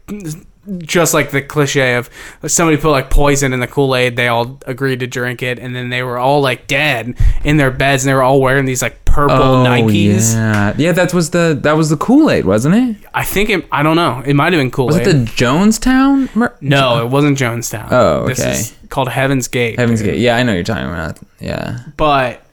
[0.79, 2.09] just like the cliche of
[2.45, 4.15] somebody put like poison in the Kool Aid.
[4.15, 7.71] They all agreed to drink it, and then they were all like dead in their
[7.71, 10.35] beds, and they were all wearing these like purple oh, Nikes.
[10.35, 10.91] Oh, yeah, yeah.
[10.91, 13.07] That was the that was the Kool Aid, wasn't it?
[13.13, 13.65] I think it.
[13.71, 14.21] I don't know.
[14.25, 16.33] It might have been Kool Was it the Jonestown?
[16.35, 17.87] Mer- no, it wasn't Jonestown.
[17.91, 18.51] Oh, This okay.
[18.51, 19.79] is called Heaven's Gate.
[19.79, 20.19] Heaven's Gate.
[20.19, 21.19] Yeah, I know what you're talking about.
[21.39, 21.79] Yeah.
[21.97, 22.45] But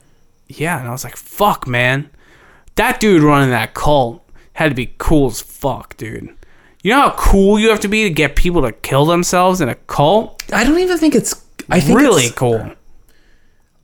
[0.49, 2.09] yeah, and I was like, fuck, man.
[2.77, 6.35] That dude running that cult had to be cool as fuck, dude.
[6.83, 9.69] You know how cool you have to be to get people to kill themselves in
[9.69, 10.43] a cult?
[10.53, 11.35] I don't even think it's.
[11.69, 12.73] I think really it's- cool.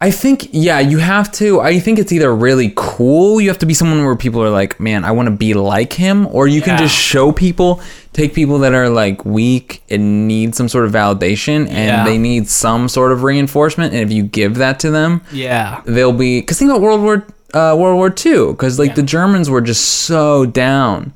[0.01, 1.61] I think yeah, you have to.
[1.61, 3.41] I think it's either really cool.
[3.41, 5.95] You have to be someone where people are like, man, I want to be like
[5.95, 7.81] him, or you can just show people,
[8.13, 12.05] take people that are like weak and need some sort of validation, and Yeah.
[12.05, 13.95] they need some sort of reinforcement.
[13.95, 15.81] And if you give that to them, Yeah.
[15.87, 16.41] they'll be.
[16.41, 19.85] Because think about World War uh, World War Two, because like the Germans were just
[19.85, 21.15] so down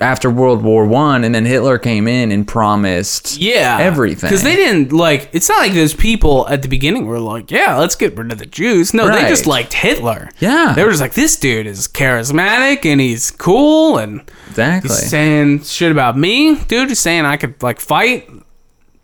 [0.00, 3.78] after World War One, and then Hitler came in and promised Yeah.
[3.80, 7.50] everything Because they didn't like, it's not like those people at the beginning were like,
[7.50, 8.92] yeah, let's get rid of the Jews.
[8.94, 10.28] No, they just liked Hitler.
[10.38, 10.72] Yeah.
[10.76, 15.62] They were just like, this dude is charismatic and he's cool and exactly he's saying
[15.62, 16.56] shit about me.
[16.66, 18.28] Dude, he's saying I could like fight.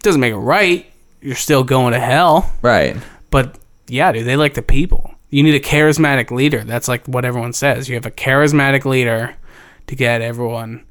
[0.03, 0.87] Doesn't make it right.
[1.21, 2.53] You're still going to hell.
[2.63, 2.97] right.
[3.31, 3.57] But
[3.89, 5.15] yeah, dude, they like the people.
[5.31, 6.63] You need a charismatic leader.
[6.65, 7.89] That's like what everyone says.
[7.89, 9.35] You have a charismatic leader
[9.87, 10.85] to get everyone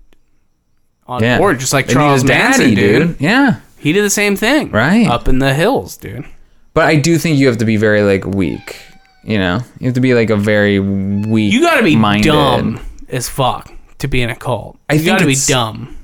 [1.08, 3.16] on Yeah, board, just like They Charles a daddy, Manson, dude.
[3.22, 3.60] Yeah.
[3.78, 5.08] He did the same thing, Right.
[5.08, 6.26] Up in the hills, dude.
[6.74, 8.78] But I do think you have to be very like weak.
[9.24, 11.52] You know, you have to be like a very weak.
[11.54, 12.30] You got to be minded.
[12.30, 12.80] dumb
[13.10, 14.80] as fuck to be in a cult.
[14.90, 15.98] I you think got to be dumb.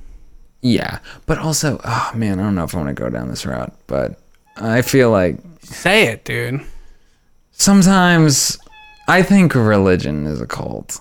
[0.61, 3.45] Yeah, but also, oh man, I don't know if I want to go down this
[3.45, 4.19] route, but
[4.57, 6.61] I feel like Say it, dude.
[7.51, 8.57] sometimes
[9.07, 10.99] I think religion is a cult.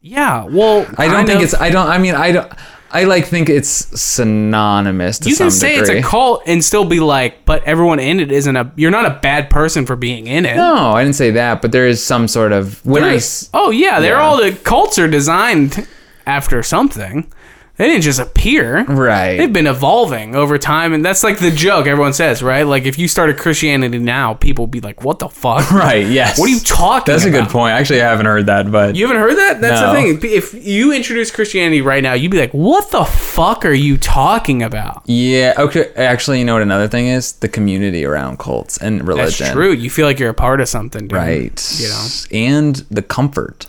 [0.00, 0.44] Yeah.
[0.44, 1.44] Well, I don't think of.
[1.44, 1.54] it's.
[1.54, 1.88] I don't.
[1.88, 2.52] I mean, I don't.
[2.90, 3.68] I like think it's
[4.00, 5.98] synonymous to You can say degree.
[5.98, 8.72] it's a cult and still be like, but everyone in it isn't a.
[8.76, 10.56] You're not a bad person for being in it.
[10.56, 13.08] No, I didn't say that, but there is some sort of when I.
[13.10, 14.22] There's- s- oh yeah, they're Yeah.
[14.22, 15.86] all the cults are designed
[16.26, 17.30] after something.
[17.78, 18.84] They didn't just appear.
[18.84, 19.36] Right.
[19.36, 22.64] They've been evolving over time, and that's like the joke everyone says, right?
[22.64, 26.06] Like if you started Christianity now, people would be like, "What the fuck?" Right.
[26.06, 26.38] Yes.
[26.40, 27.12] What are you talking?
[27.12, 27.72] That's a good point.
[27.74, 29.60] Actually, I haven't heard that, but You haven't heard that?
[29.60, 29.92] That's No.
[29.92, 30.32] the thing.
[30.32, 34.62] If you introduce Christianity right now, you'd be like, "What the fuck are you talking
[34.62, 35.54] about?" Yeah.
[35.56, 35.90] Okay.
[35.96, 37.32] Actually, you know what another thing is?
[37.34, 39.52] The community around cults and That's religion.
[39.52, 39.70] true.
[39.72, 41.12] You feel like you're a part of something, dude.
[41.12, 41.76] Right.
[41.78, 42.06] You know.
[42.32, 43.66] And the comfort.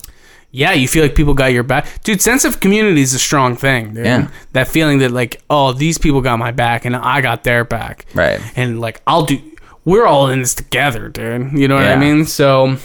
[0.52, 2.04] Yeah, you feel like people got your back.
[2.04, 4.06] Dude, sense of community is a strong thing, dude.
[4.06, 4.30] Yeah.
[4.54, 8.06] That feeling that like, oh, these people got my back and I got their back.
[8.14, 8.42] Right.
[8.56, 9.40] And like I'll do
[9.86, 11.54] we're all in this together, dude.
[11.54, 12.26] You know what I mean?
[12.26, 12.78] So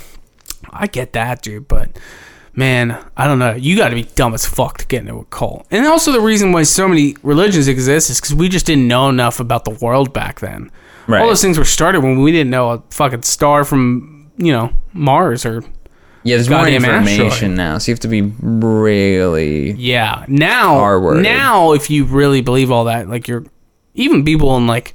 [0.71, 1.99] I get that, dude, but
[2.55, 3.55] man, I don't know.
[3.55, 5.67] You got to be dumb as fuck to get into a cult.
[5.71, 9.09] And also the reason why so many religions exist is cuz we just didn't know
[9.09, 10.71] enough about the world back then.
[11.07, 11.21] Right.
[11.21, 14.73] All those things were started when we didn't know a fucking star from, you know,
[14.93, 15.62] Mars or
[16.25, 16.75] Yeah, there's more asteroid.
[16.77, 19.72] information now, so you have to be really.
[19.72, 20.25] Yeah.
[20.27, 21.22] Now, R word.
[21.22, 23.45] now, if you really believe all that, like you're,
[23.95, 24.95] even people in like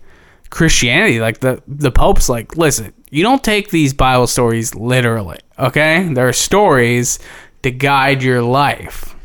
[0.49, 5.38] Christianity, like the the Pope's like, listen, you don't take these Bible stories literally.
[5.57, 7.19] Okay, They're stories
[7.63, 9.15] to guide your life.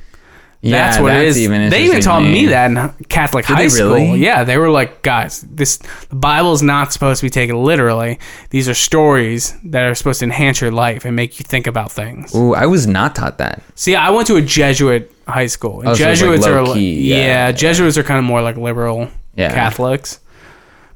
[0.64, 1.42] Yeah, that's what it that's is.
[1.42, 3.94] even they even taught me that in Catholic high they school.
[3.94, 4.18] really?
[4.18, 5.76] Yeah, they were like, guys, this
[6.08, 8.18] the Bible's not supposed to be taken literally.
[8.50, 11.92] These are stories that are supposed to enhance your life and make you think about
[11.92, 12.34] things.
[12.34, 13.62] Ooh, I was not taught that.
[13.74, 15.80] See, I went to a Jesuit high school.
[15.80, 17.52] And Oh, so like, Jesuits are like, key, yeah, yeah, yeah.
[17.52, 19.52] Jesuits are kind of more like liberal Yeah.
[19.52, 20.20] Catholics.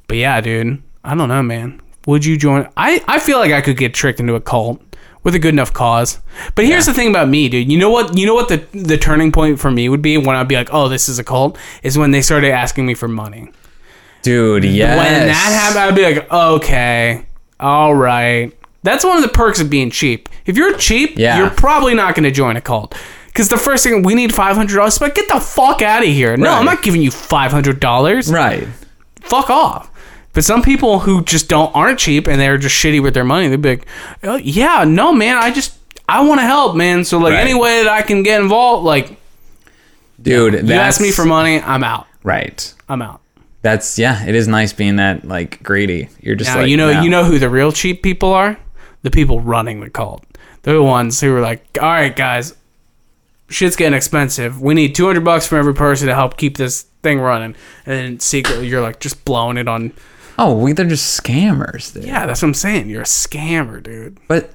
[0.07, 1.83] But yeah, dude, I don't know, man.
[2.07, 2.67] Would you join?
[2.77, 4.81] I I feel like I could get tricked into a cult
[5.23, 6.19] with a good enough cause.
[6.55, 7.71] But here's the thing about me, dude.
[7.71, 8.17] You know what?
[8.17, 10.69] You know what the the turning point for me would be when I'd be like,
[10.73, 13.51] oh, this is a cult, is when they started asking me for money.
[14.23, 14.97] Dude, yes.
[14.99, 15.33] When that
[15.75, 17.27] happened, I'd be like, okay,
[17.61, 18.53] all right.
[18.83, 20.29] That's one of the perks of being cheap.
[20.47, 21.39] If you're cheap, Yeah.
[21.39, 22.95] you're probably not going to join a cult.
[23.27, 26.09] Because the first thing we need five hundred dollars, but get the fuck out of
[26.09, 26.37] here.
[26.37, 28.31] No, I'm not giving you five hundred dollars.
[28.33, 28.67] Right.
[29.21, 29.91] Fuck off.
[30.39, 33.49] But some people who just don't aren't cheap and they're just shitty with their money,
[33.49, 33.87] they'd be like,
[34.23, 35.77] oh, yeah, no, man, I just
[36.09, 37.05] I want to help, man.
[37.05, 37.41] So like Right.
[37.41, 39.17] any way that I can get involved, like
[40.23, 42.07] Dude, you ask me for money, I'm out.
[42.23, 42.73] Right.
[42.89, 43.21] I'm out.
[43.63, 46.09] That's yeah, it is nice being that like greedy.
[46.21, 47.03] You're just Now like you know no.
[47.03, 48.57] you know who the real cheap people are?
[49.03, 50.25] The people running the cult.
[50.63, 52.55] They're the ones who are like, all right, guys,
[53.49, 54.63] shit's getting expensive.
[54.63, 57.57] We need two hundred bucks from every person to help keep this thing running.
[57.87, 59.93] And then secretly, you're like just blowing it on.
[60.39, 62.05] Oh, we they're just scammers, dude.
[62.05, 62.89] Yeah, that's what I'm saying.
[62.89, 64.19] You're a scammer, dude.
[64.29, 64.51] But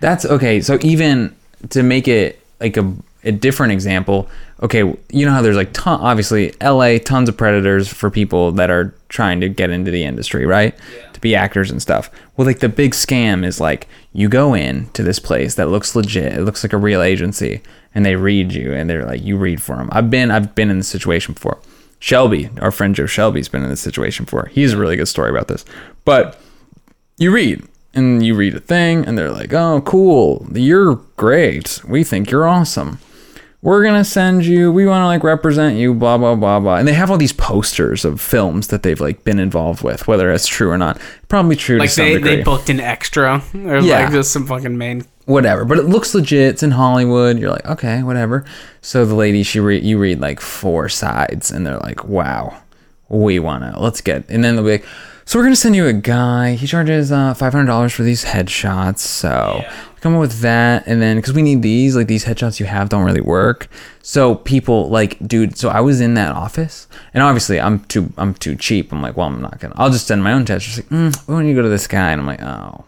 [0.00, 0.60] that's okay.
[0.60, 1.34] So even
[1.70, 2.94] to make it like a,
[3.24, 4.28] a different example,
[4.62, 8.70] okay, you know how there's like ton, obviously LA tons of predators for people that
[8.70, 10.74] are trying to get into the industry, right?
[11.14, 12.10] To be actors and stuff.
[12.36, 15.96] Well, like the big scam is like you go in to this place that looks
[15.96, 16.34] legit.
[16.34, 17.62] It looks like a real agency
[17.94, 19.88] and they read you and they're like you read for them.
[19.92, 21.58] I've been I've been in this situation before.
[21.98, 24.46] Shelby, our friend Joe Shelby's been in this situation before.
[24.46, 25.64] He has a really good story about this.
[26.04, 26.38] But
[27.18, 27.62] you read
[27.94, 32.46] and you read a thing and they're like oh cool you're great we think you're
[32.46, 32.98] awesome
[33.62, 36.86] we're gonna send you we want to like represent you blah blah blah blah and
[36.86, 40.46] they have all these posters of films that they've like been involved with whether it's
[40.46, 43.78] true or not probably true Like to some they, degree they booked an extra or
[43.78, 44.02] Yeah.
[44.02, 45.06] like just some fucking main.
[45.26, 48.44] Whatever but it looks legit it's in hollywood you're like okay whatever.
[48.80, 52.56] So the lady she read you read like four sides and they're like wow
[53.08, 54.86] we want to let's get and then they'll be like
[55.24, 59.64] so we're gonna send you a guy he charges uh, $500 for these headshots so
[60.00, 62.88] come up with that and then because we need these like these headshots you have
[62.88, 63.66] don't really work.
[64.02, 68.34] So people like dude so i was in that office and obviously i'm too i'm
[68.34, 70.78] too cheap i'm like well i'm not gonna i'll just send my own test just
[70.78, 72.84] like mm, we want you to go to this guy and i'm like oh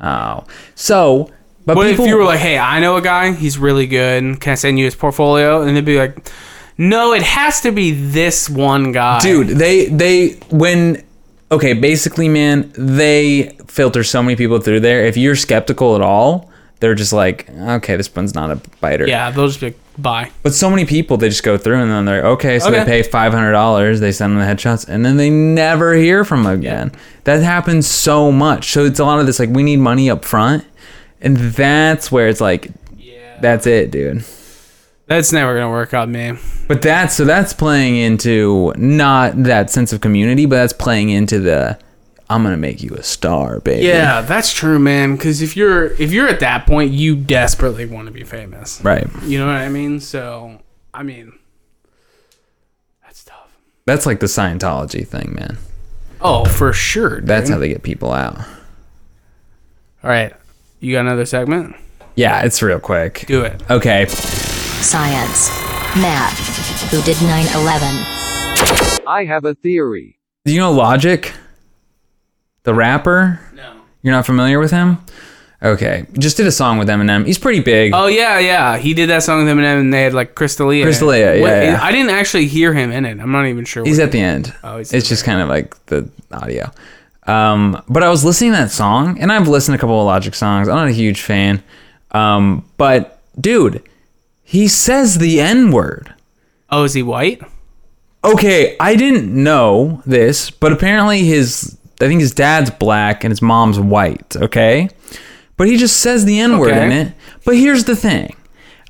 [0.00, 0.44] oh.
[0.74, 1.30] So
[1.68, 3.32] but What people, if you were like, hey, I know a guy.
[3.32, 4.40] He's really good.
[4.40, 5.62] Can I send you his portfolio?
[5.62, 6.28] And they'd be like,
[6.76, 9.20] no, it has to be this one guy.
[9.20, 11.02] dude they they when
[11.50, 16.50] okay basically man they filter so many people through there if you're skeptical at all
[16.80, 20.30] they're just like okay this one's not a biter Yeah, they'll just be like, bye.
[20.44, 22.84] but so many people they just go through and then they're okay so Okay.
[22.84, 26.52] they pay $500 they send them the headshots and then they never hear from them
[26.60, 26.92] again
[27.24, 30.24] that happens so much so it's a lot of this like we need money up
[30.24, 30.64] front
[31.20, 32.70] and that's where it's like
[33.40, 34.24] that's it dude
[35.06, 36.34] That's never gonna work on me.
[36.68, 41.38] But that's so that's playing into not that sense of community, but that's playing into
[41.40, 41.78] the
[42.30, 43.86] I'm gonna make you a star, baby.
[43.86, 45.16] Yeah, that's true, man.
[45.16, 48.82] Because if you're if you're at that point, you desperately want to be famous.
[48.84, 49.06] Right.
[49.22, 49.98] You know what I mean?
[50.00, 50.60] So,
[50.92, 51.32] I mean,
[53.02, 53.56] that's tough.
[53.86, 55.56] That's like the Scientology thing, man.
[56.20, 57.20] Oh, for sure.
[57.20, 57.28] Dude.
[57.28, 58.36] That's how they get people out.
[60.04, 60.34] All right,
[60.80, 61.76] you got another segment?
[62.14, 63.24] Yeah, it's real quick.
[63.26, 63.62] Do it.
[63.70, 64.06] Okay.
[64.06, 65.48] Science.
[65.96, 66.90] Math.
[66.90, 69.04] Who did 9 11?
[69.06, 70.18] I have a theory.
[70.44, 71.32] Do you know Logic?
[72.64, 73.40] The rapper?
[73.54, 73.80] No.
[74.02, 74.98] You're not familiar with him?
[75.62, 76.06] Okay.
[76.18, 77.26] Just did a song with Eminem.
[77.26, 77.92] He's pretty big.
[77.94, 78.76] Oh yeah, yeah.
[78.78, 80.84] He did that song with Eminem, and they had like Crystalia.
[80.84, 81.78] Crystalia, yeah, What- yeah.
[81.82, 83.18] I didn't actually hear him in it.
[83.18, 83.84] I'm not even sure.
[83.84, 84.54] He's what- at the end.
[84.62, 86.70] Oh, he's it's at just kind of like the audio.
[87.28, 90.06] Um, but I was listening to that song, and I've listened to a couple of
[90.06, 90.68] Logic songs.
[90.68, 91.62] I'm not a huge fan.
[92.12, 93.82] Um, but dude,
[94.42, 96.14] he says the N word.
[96.70, 97.42] oh, is he white?
[98.24, 103.42] Okay, I didn't know this, but apparently his I think his dad's black and his
[103.42, 104.88] mom's white, okay?
[105.56, 106.86] But he just says the N-word Okay.
[106.86, 107.12] in it.
[107.44, 108.36] But here's the thing.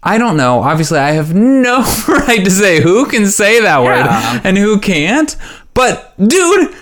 [0.03, 0.61] I don't know.
[0.62, 1.78] Obviously, I have no
[2.09, 4.34] right to say who can say that Yeah.
[4.34, 5.34] word and who can't.
[5.72, 6.74] But dude,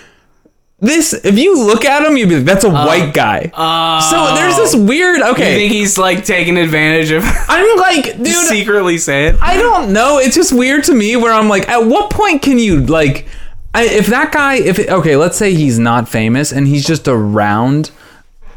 [0.79, 3.45] this if you look at him, you'd be like, that's a uh, white guy.
[3.45, 4.35] so oh.
[4.35, 8.99] there's this weird okay You think he's like taking advantage of I'm like, dude, secretly
[8.99, 9.37] say it?
[9.41, 10.19] I don't know.
[10.19, 13.27] It's just weird to me where I'm like, at what point can you like,
[13.75, 17.09] I, if that guy, if it, okay, let's say he's not famous and he's just
[17.09, 17.91] around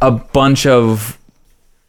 [0.02, 1.18] a bunch of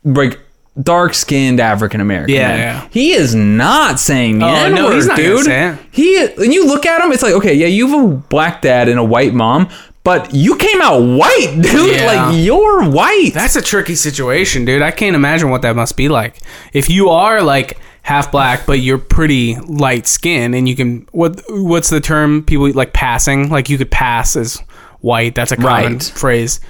[0.05, 0.39] like
[0.81, 2.35] dark skinned African American.
[2.35, 2.89] Yeah, yeah.
[2.91, 5.79] He is not saying the Oh, N-word, no, he's not dude.
[5.91, 8.89] He when you look at him, it's like, okay, yeah, you have a black dad
[8.89, 9.69] and a white mom,
[10.03, 11.97] but you came out white, dude.
[11.97, 12.07] Yeah.
[12.07, 13.33] Like you're white.
[13.35, 14.83] That's a tricky situation, dude.
[14.83, 16.39] I can't imagine what that must be like.
[16.73, 21.43] If you are like half black, but you're pretty light skin, and you can what
[21.49, 23.51] what's the term people like passing?
[23.51, 24.63] Like you could pass as
[25.01, 25.35] white.
[25.35, 26.03] That's a common Right.
[26.03, 26.61] phrase.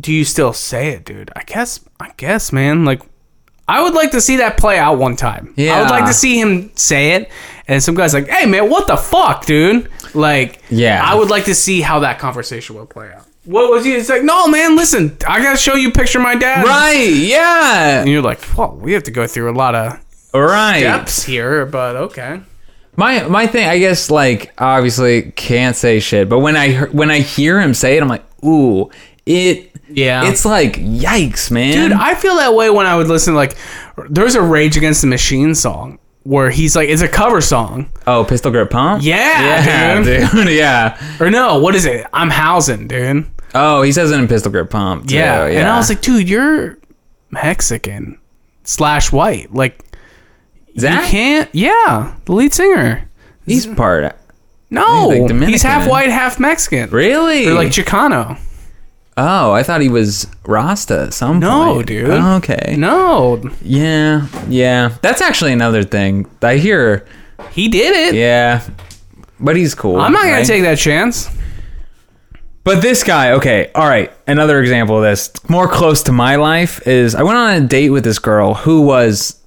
[0.00, 1.30] Do you still say it, dude?
[1.36, 1.80] I guess.
[2.00, 2.84] I guess, man.
[2.84, 3.02] Like,
[3.68, 5.52] I would like to see that play out one time.
[5.56, 5.76] Yeah.
[5.76, 7.30] I would like to see him say it,
[7.68, 11.02] and some guy's like, "Hey, man, what the fuck, dude?" Like, Yeah.
[11.04, 13.24] I would like to see how that conversation would play out.
[13.44, 13.92] What was he?
[13.94, 14.76] It's like, no, man.
[14.76, 16.64] Listen, I gotta show you a picture of my dad.
[16.64, 17.10] right.
[17.12, 18.00] Yeah.
[18.00, 19.98] And you're like, well, we have to go through a lot of
[20.34, 20.80] Right.
[20.80, 22.40] depths here, but okay.
[22.96, 27.10] My my thing, I guess, like obviously can't say shit, but when I hear- when
[27.10, 28.90] I hear him say it, I'm like, ooh,
[29.26, 29.70] it.
[29.88, 30.28] Yeah.
[30.28, 31.72] It's like yikes, man.
[31.90, 33.34] Dude, I feel that way when I would listen.
[33.34, 33.56] Like,
[34.08, 37.90] there's a Rage Against the Machine song where he's like, it's a cover song.
[38.06, 39.02] oh, pistol grip pump.
[39.02, 40.30] Yeah, yeah, dude.
[40.30, 40.48] dude.
[40.56, 41.00] yeah.
[41.20, 42.06] Or no, what is it?
[42.12, 43.26] I'm housing, dude.
[43.54, 45.08] Oh, he says it in pistol grip pump.
[45.08, 45.14] Too.
[45.16, 45.46] Yeah.
[45.46, 45.60] yeah.
[45.60, 46.78] And I was like, dude, you're
[47.30, 48.18] Mexican
[48.64, 49.52] slash white.
[49.52, 49.84] Like,
[50.78, 51.04] Zach?
[51.04, 51.50] you can't.
[51.52, 53.08] Yeah, the lead singer.
[53.44, 54.16] he's part.
[54.70, 56.88] No, He's, like, he's half white, half Mexican.
[56.90, 57.46] Really?
[57.46, 58.38] Or like Chicano.
[59.16, 61.86] Oh, I thought he was Rasta at some No, point.
[61.88, 62.10] dude.
[62.10, 62.74] Oh, okay.
[62.78, 64.94] No, Yeah, yeah.
[65.02, 66.26] That's actually another thing.
[66.42, 67.06] I hear.
[67.52, 68.14] he did it.
[68.18, 68.62] Yeah,
[69.40, 70.00] but he's cool.
[70.00, 70.46] I'm not gonna right?
[70.46, 71.28] take that chance.
[72.64, 74.12] But this guy, okay, all right.
[74.28, 77.90] Another example of this, more close to my life, is I went on a date
[77.90, 79.40] with this girl who was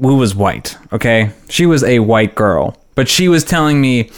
[0.00, 0.76] who was white.
[0.92, 4.10] Okay, she was a white girl, but she was telling me,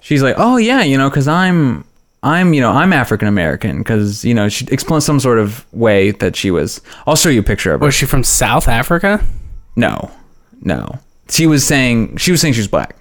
[0.00, 1.84] she's like, oh yeah, you know, because I'm
[2.26, 6.10] I'm you know I'm African American because you know she explained some sort of way
[6.10, 6.80] that she was.
[7.06, 7.86] I'll show you a picture of her.
[7.86, 9.24] Was she from South Africa?
[9.76, 10.10] No,
[10.60, 10.98] no.
[11.28, 12.96] She was saying she was saying she was black.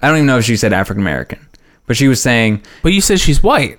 [0.00, 1.40] I don't even know if she said African American,
[1.86, 3.78] but she was saying But you said she's white.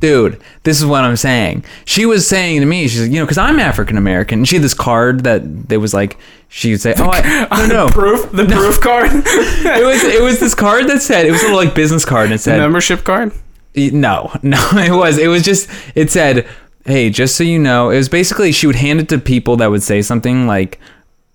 [0.00, 1.64] dude, this is what I'm saying.
[1.86, 4.40] She was saying to me, she's like, you know, because I'm African American.
[4.40, 7.86] And she had this card that that was like, she would say, oh, I, no,
[7.86, 7.88] no.
[8.00, 8.30] Proof?
[8.32, 9.10] The proof card?
[9.14, 12.24] It was it was this card that said it was a little like business card
[12.26, 13.32] and it said Membership card?
[13.76, 16.46] No no it was it was just it said
[16.86, 19.70] hey just so you know it was basically she would hand it to people that
[19.70, 20.78] would say something like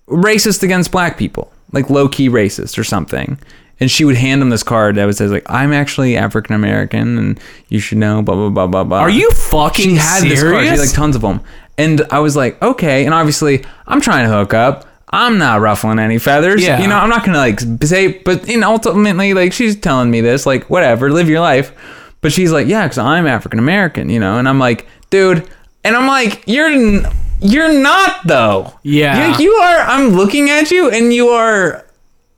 [0.06, 3.38] racist against black people like low key racist or something
[3.80, 7.18] and she would hand them this card that would say like I'm actually African American
[7.18, 8.98] and you should know blah blah blah blah blah.
[9.00, 10.40] Are you fucking She had serious?
[10.40, 10.64] this card.
[10.64, 11.40] She had like tons of them,
[11.78, 13.06] and I was like okay.
[13.06, 14.86] And obviously I'm trying to hook up.
[15.12, 16.62] I'm not ruffling any feathers.
[16.62, 16.80] Yeah.
[16.80, 18.08] You know I'm not gonna like say.
[18.08, 21.72] But know ultimately like she's telling me this like whatever live your life.
[22.20, 24.10] But she's like yeah because I'm African American.
[24.10, 25.48] You know and I'm like dude.
[25.82, 26.68] And I'm like you're.
[26.68, 27.06] N-
[27.42, 28.74] you're not though.
[28.82, 29.38] Yeah.
[29.38, 29.78] You, you are.
[29.78, 31.86] I'm looking at you, and you are.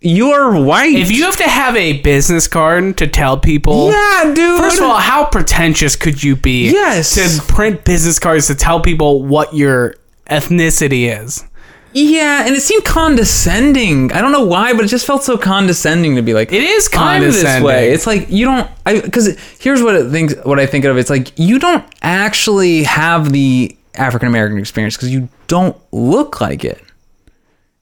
[0.00, 0.94] You are white.
[0.94, 3.90] If you have to have a business card to tell people.
[3.90, 4.60] yeah, dude.
[4.60, 6.70] First of all, how pretentious could you be?
[6.70, 7.14] Yes.
[7.16, 11.44] To print business cards to tell people what your ethnicity is.
[11.92, 14.12] Yeah, and it seemed condescending.
[14.12, 16.88] I don't know why, but it just felt so condescending to be like, It is
[16.94, 17.92] I'm this way.
[17.92, 18.70] It's like you don't.
[18.86, 20.34] I because here's what it thinks.
[20.44, 20.96] What I think of.
[20.96, 26.64] It's like you don't actually have the African American experience because you don't look like
[26.64, 26.82] it.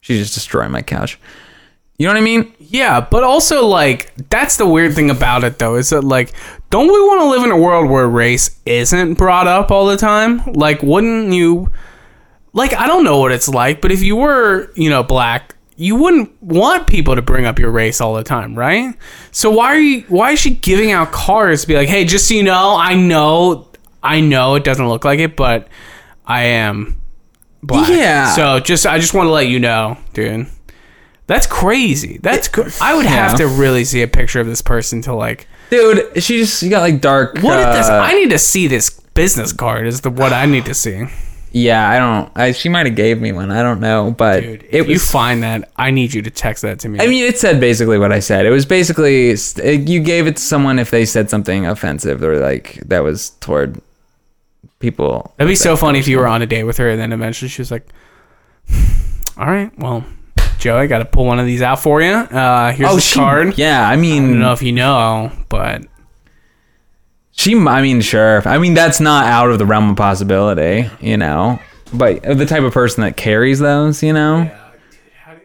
[0.00, 1.18] She just destroyed my couch.
[1.98, 2.52] You know what I mean?
[2.58, 6.32] Yeah, but also like that's the weird thing about it though is that like
[6.70, 9.98] don't we want to live in a world where race isn't brought up all the
[9.98, 10.42] time?
[10.54, 11.70] Like wouldn't you
[12.52, 15.96] like I don't know what it's like, but if you were, you know, black, you
[15.96, 18.94] wouldn't want people to bring up your race all the time, right?
[19.30, 22.28] So why are you why is she giving out cards to be like, "Hey, just
[22.28, 23.68] so you know, I know
[24.02, 25.68] I know it doesn't look like it, but
[26.26, 27.00] I am
[27.62, 28.34] black." Yeah.
[28.34, 30.46] So just I just want to let you know, dude.
[31.26, 32.18] That's crazy.
[32.20, 35.46] That's cr- I would have to really see a picture of this person to like.
[35.70, 37.34] Dude, she just you got like dark.
[37.36, 37.88] what What is this?
[37.88, 39.86] uh, I need to see this business card.
[39.86, 41.04] Is the what I need to see,
[41.52, 42.30] yeah, I don't.
[42.36, 43.50] I, she might have gave me one.
[43.50, 44.62] I don't know, but dude.
[44.64, 47.00] it If you find that, I need you to text that to me.
[47.00, 48.46] I mean, it said basically what I said.
[48.46, 52.38] It was basically it, you gave it to someone if they said something offensive or
[52.38, 53.80] like that was toward
[54.78, 55.34] people.
[55.36, 57.48] that'd be so funny if you were on a date with her and then eventually
[57.48, 57.86] she was like,
[59.36, 60.04] "All right, well,
[60.58, 62.12] Joe, I got to pull one of these out for you.
[62.12, 63.56] Uh, here's Oh, this she, card.
[63.58, 65.82] Yeah, I mean, I don't know if you know, but
[67.40, 67.54] she.
[67.56, 68.46] I mean, sure.
[68.46, 71.58] I mean, that's not out of the realm of possibility, you know.
[71.92, 74.50] But the type of person that carries those, you know.
[75.24, 75.40] Can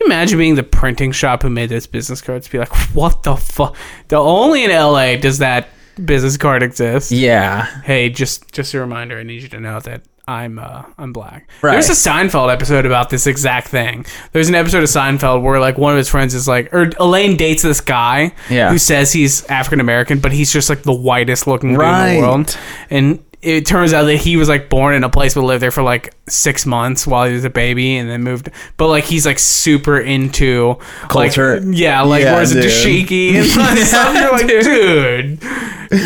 [0.00, 2.48] you imagine being the printing shop who made those business cards?
[2.48, 3.76] Be like, what the fuck?
[4.08, 5.68] The only in LA does that
[6.02, 7.10] business card exist.
[7.10, 7.66] Yeah.
[7.82, 9.18] Hey, just just a reminder.
[9.18, 11.48] I need you to know that I'm uh, I'm black.
[11.62, 11.72] Right.
[11.72, 14.06] There's a Seinfeld episode about this exact thing.
[14.32, 17.36] There's an episode of Seinfeld where like one of his friends is like, or Elaine
[17.36, 18.70] dates this guy Yeah.
[18.70, 22.20] who says he's African American, but he's just like the whitest looking dude in the
[22.20, 22.56] world,
[22.88, 25.72] and it turns out that he was like born in a place but lived there
[25.72, 28.48] for like six months while he was a baby and then moved.
[28.76, 30.76] But like he's like super into
[31.12, 31.58] like, Culture.
[31.70, 32.64] yeah, like Yeah, a dude.
[32.64, 34.14] dashiki and stuff.
[34.14, 35.42] You're like, dude,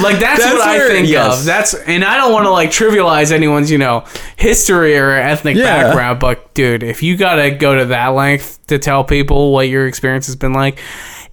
[0.03, 1.41] like that's, That's what I think yes.
[1.41, 1.45] of.
[1.45, 4.05] That's and I don't want to like trivialize anyone's you know
[4.37, 5.83] history or ethnic Yeah.
[5.85, 9.87] background, but dude, if you gotta go to that length to tell people what your
[9.87, 10.79] experience has been like,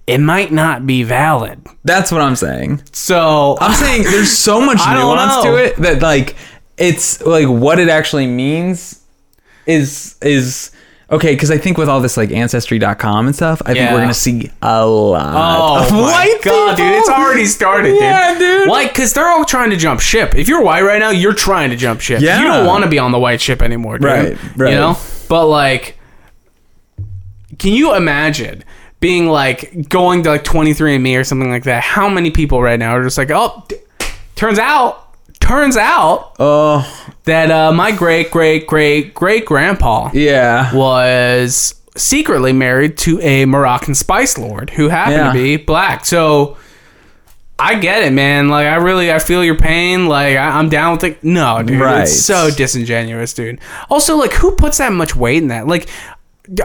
[0.06, 1.64] it might not be valid.
[1.84, 2.82] That's what I'm saying.
[2.92, 5.56] So I'm saying there's so much nuance know.
[5.56, 6.36] to it that like
[6.76, 9.00] it's like what it actually means
[9.66, 10.72] is is
[11.10, 14.12] okay because I think with all this like ancestry.com and stuff, I think we're gonna
[14.12, 16.86] see a lot Oh white god, people.
[16.86, 16.98] dude!
[16.98, 18.68] It's already started, Yeah, dude.
[18.68, 20.34] Like, cause they're all trying to jump ship.
[20.34, 22.20] If you're white right now, you're trying to jump ship.
[22.20, 22.38] Yeah.
[22.40, 24.04] You don't want to be on the white ship anymore, dude.
[24.04, 24.70] Right, right.
[24.72, 24.98] You know,
[25.28, 25.98] but like,
[27.58, 28.64] can you imagine?
[29.04, 31.82] Being like going to like 23andMe or something like that.
[31.82, 33.76] How many people right now are just like, oh, d-
[34.34, 36.80] turns out, turns out Oh
[37.24, 43.94] that uh, my great great great great grandpa yeah, was secretly married to a Moroccan
[43.94, 45.32] spice lord who happened Yeah.
[45.34, 46.06] to be black.
[46.06, 46.56] So
[47.58, 48.48] I get it, man.
[48.48, 50.06] Like I really, I feel your pain.
[50.06, 51.22] Like I, I'm down with it.
[51.22, 52.02] No, dude, Right.
[52.02, 53.60] it's so disingenuous, dude.
[53.90, 55.66] Also, like who puts that much weight in that?
[55.68, 55.88] Like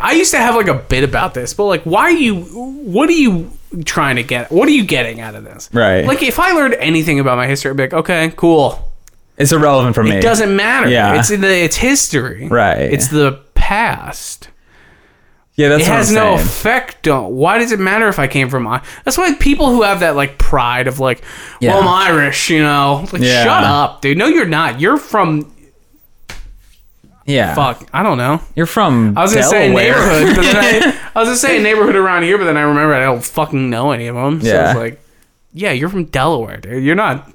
[0.02, 2.42] I used to have like a bit about this, but like, why are you?
[2.42, 3.52] What are you
[3.86, 4.52] trying to get?
[4.52, 5.70] What are you getting out of this?
[5.74, 6.06] Right.
[6.06, 8.92] Like if I learned anything about my history, I'd be like, okay, cool.
[9.38, 10.18] it's irrelevant for me.
[10.18, 10.90] It doesn't matter.
[10.90, 11.18] Yeah.
[11.20, 12.48] It's in the it's history.
[12.50, 12.92] Right.
[12.92, 14.50] It's the past
[15.56, 18.66] Yeah, that's it has no effect on why does it matter if i came from
[18.66, 21.22] I- that's why people who have that like pride of like
[21.60, 21.74] Yeah.
[21.76, 23.44] well i'm irish you know like Yeah.
[23.44, 25.54] shut up dude no you're not you're from
[27.30, 29.18] Yeah, fuck i don't know You're from.
[29.18, 29.94] i was gonna say Delaware.
[29.94, 32.94] neighborhood but then I, I was gonna say neighborhood around here but then i remember
[32.94, 34.72] i don't fucking know any of them so Yeah.
[34.72, 35.02] it's like
[35.54, 37.30] yeah you're from delaware dude you're not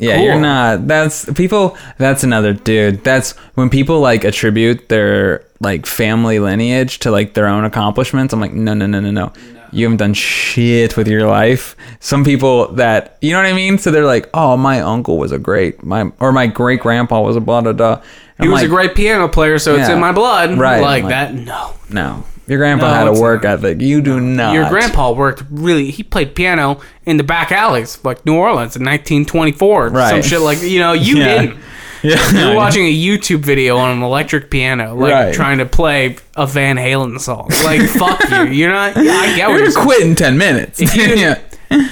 [0.00, 0.24] Yeah, Cool.
[0.26, 0.86] you're not.
[0.86, 1.76] That's people.
[1.98, 3.02] That's another dude.
[3.02, 8.32] That's when people like attribute their like family lineage to like their own accomplishments.
[8.32, 9.32] I'm like, no, no, no, no, no.
[9.72, 11.74] You haven't done shit with your life.
[11.98, 13.76] Some people that you know what I mean.
[13.78, 17.34] So they're like, oh, my uncle was a great my or my great grandpa was
[17.34, 18.00] a blah blah blah.
[18.40, 21.34] He was a great piano player so it's in my blood Right, like, like- that
[21.34, 23.58] no No, your grandpa No, had a work not.
[23.58, 23.80] ethic.
[23.80, 24.54] You do not.
[24.54, 25.90] Your grandpa worked really.
[25.90, 29.88] He played piano in the back alleys, like New Orleans, in 1924.
[29.90, 30.10] right.
[30.10, 31.40] Some shit like you know you Yeah.
[31.42, 31.58] didn't.
[32.00, 35.34] Yeah, You're watching a YouTube video on an electric piano, like Right.
[35.34, 37.48] trying to play a Van Halen song.
[37.64, 38.44] Like fuck you.
[38.52, 38.96] You're not.
[38.96, 40.80] I get what You're you're quit in ten minutes.
[40.80, 41.40] If you- yeah.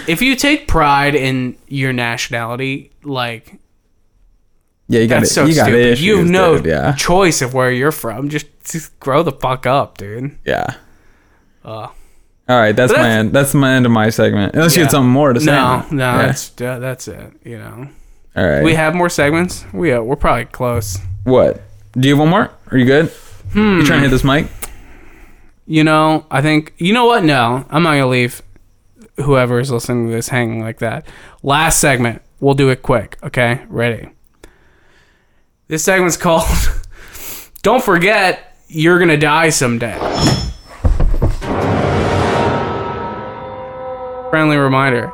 [0.06, 3.54] If you take pride in your nationality, like
[4.88, 5.34] Yeah, you got that's it.
[5.34, 5.86] so you got stupid.
[5.86, 6.66] issues, you have no dude.
[6.66, 8.28] Yeah, choice of where you're from.
[8.28, 10.38] Just, just grow the fuck up, dude.
[10.44, 10.74] yeah.
[11.64, 11.88] Uh,
[12.48, 13.32] All right, that's But my that's- end.
[13.32, 14.54] That's my end of my segment.
[14.54, 14.84] Unless you Yeah.
[14.86, 15.46] had something more to say.
[15.50, 16.26] no, no, Yeah.
[16.26, 17.32] that's uh, that's it.
[17.44, 17.88] You know,
[18.36, 18.62] all right.
[18.62, 19.64] we have more segments.
[19.72, 20.98] We uh, we're probably close.
[21.24, 21.62] what?
[21.98, 22.50] Do you have one more?
[22.70, 23.10] Are you good?
[23.54, 24.46] You trying to hit this mic?
[25.66, 27.24] You know, I think you know what?
[27.24, 28.42] No, I'm not gonna leave
[29.16, 31.04] whoever is listening to this hanging like that.
[31.42, 33.16] Last segment, we'll do it quick.
[33.24, 34.10] Okay, ready?
[35.68, 36.46] This segment's called
[37.62, 39.98] "Don't Forget You're Gonna Die Someday."
[44.30, 45.08] Friendly reminder: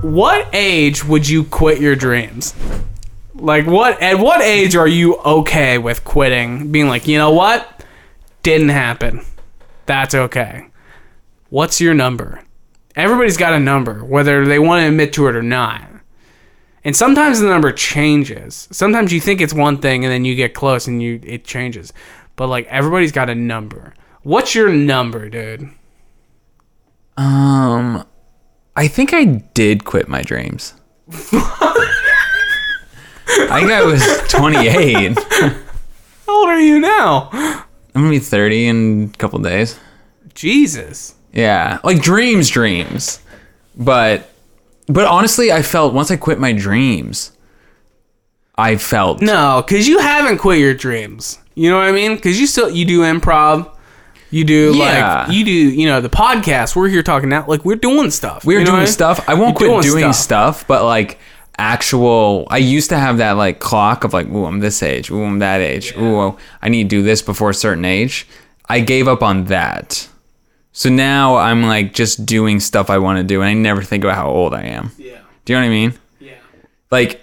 [0.00, 2.54] What age would you quit your dreams?
[3.34, 4.00] Like what?
[4.00, 6.72] At what age are you okay with quitting?
[6.72, 7.84] Being like, you know what?
[8.42, 9.20] Didn't happen.
[9.84, 10.68] That's okay.
[11.50, 12.44] What's your number?
[12.96, 15.82] Everybody's got a number, whether they want to admit to it or not.
[16.84, 18.68] And sometimes the number changes.
[18.70, 21.92] Sometimes you think it's one thing and then you get close and you it changes.
[22.36, 23.94] But like everybody's got a number.
[24.22, 25.70] What's your number, dude?
[27.16, 28.06] Um,
[28.76, 30.74] I think I did quit my dreams.
[33.42, 35.18] I think I was 28.
[35.18, 35.54] How
[36.28, 37.28] old are you now?
[37.32, 39.78] I'm gonna be 30 in a couple days.
[40.34, 41.14] Jesus.
[41.32, 43.20] Yeah, like dreams, dreams.
[43.76, 44.29] But,
[44.92, 47.32] but honestly, I felt once I quit my dreams,
[48.56, 51.38] I felt No, because you haven't quit your dreams.
[51.54, 52.16] You know what I mean?
[52.16, 53.70] Because you still you do improv.
[54.30, 55.24] You do Yeah.
[55.26, 56.76] like you do you know the podcast.
[56.76, 57.44] We're here talking now.
[57.48, 58.44] Like we're doing stuff.
[58.44, 58.92] we're You know doing what I mean?
[58.92, 59.28] stuff.
[59.28, 60.66] I won't You're quit doing doing stuff.
[60.66, 61.18] but like
[61.58, 62.46] actual.
[62.50, 65.10] I used to have that like clock of like, ooh, I'm this age.
[65.10, 65.94] Ooh, I'm that age.
[65.96, 68.26] Ooh, I need to do this before a certain age.
[68.68, 70.08] I gave up on that.
[70.72, 74.04] So now I'm like just doing stuff I want to do, and I never think
[74.04, 74.92] about how old I am.
[74.96, 75.20] Yeah.
[75.44, 75.94] Do you know what I mean?
[76.20, 76.34] Yeah.
[76.90, 77.20] Like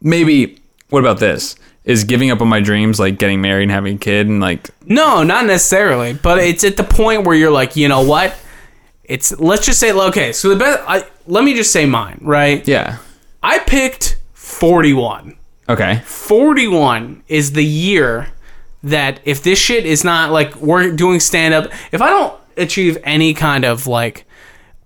[0.00, 0.60] maybe.
[0.90, 1.56] What about this?
[1.84, 4.70] Is giving up on my dreams like getting married and having a kid and like
[4.86, 8.34] No, not necessarily, but it's at the point where you're like, you know what?
[9.02, 10.32] It's let's just say okay.
[10.32, 10.82] So the best.
[10.86, 12.18] I let me just say mine.
[12.22, 12.66] Right.
[12.66, 12.98] yeah.
[13.42, 15.36] I picked 41.
[15.68, 16.00] Okay.
[16.04, 18.28] 41 is the year
[18.82, 22.98] that if this shit is not like we're doing stand up, if I don't achieve
[23.04, 24.24] any kind of like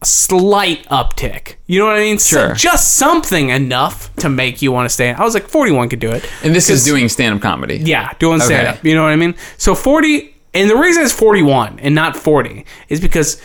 [0.03, 2.19] slight uptick, you know what I mean?
[2.19, 2.55] So- Sure.
[2.55, 5.13] just something enough to make you want to stay.
[5.13, 6.25] I was like 41 could do it.
[6.45, 7.79] And this is doing stand up comedy.
[7.79, 8.47] Yeah, doing Okay.
[8.47, 8.85] stand up.
[8.85, 9.35] You know what I mean?
[9.57, 13.41] So 40, and the reason it's 41 and not 40 is because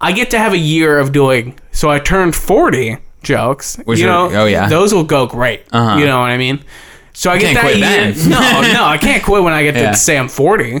[0.00, 1.58] I get to have a year of doing.
[1.72, 3.76] So I turned 40 jokes.
[3.84, 4.68] Which you are- know, oh, yeah.
[4.68, 5.64] those will go great.
[5.72, 5.98] Uh-huh.
[5.98, 6.64] You know what I mean?
[7.12, 8.12] So I get can't that quit year.
[8.12, 8.30] then.
[8.30, 9.90] no, no, I can't quit when I get Yeah.
[9.90, 10.80] to say I'm 40.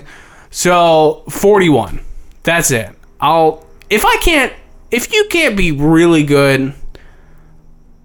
[0.50, 2.00] So 41.
[2.48, 2.88] That's it.
[3.20, 4.54] I'll if I can't
[4.90, 6.72] if you can't be really good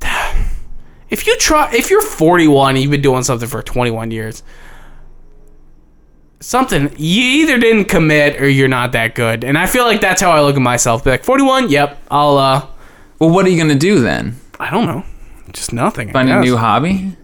[1.10, 4.44] if you try if you're 41 and you've been doing something for 21 years
[6.42, 10.22] something you either didn't commit or you're not that good and i feel like that's
[10.22, 12.68] how i look at myself be like 41 yep i'll uh
[13.20, 14.36] Well, what are you gonna do then?
[14.60, 15.06] i don't know
[15.54, 17.16] just nothing Find a new hobby?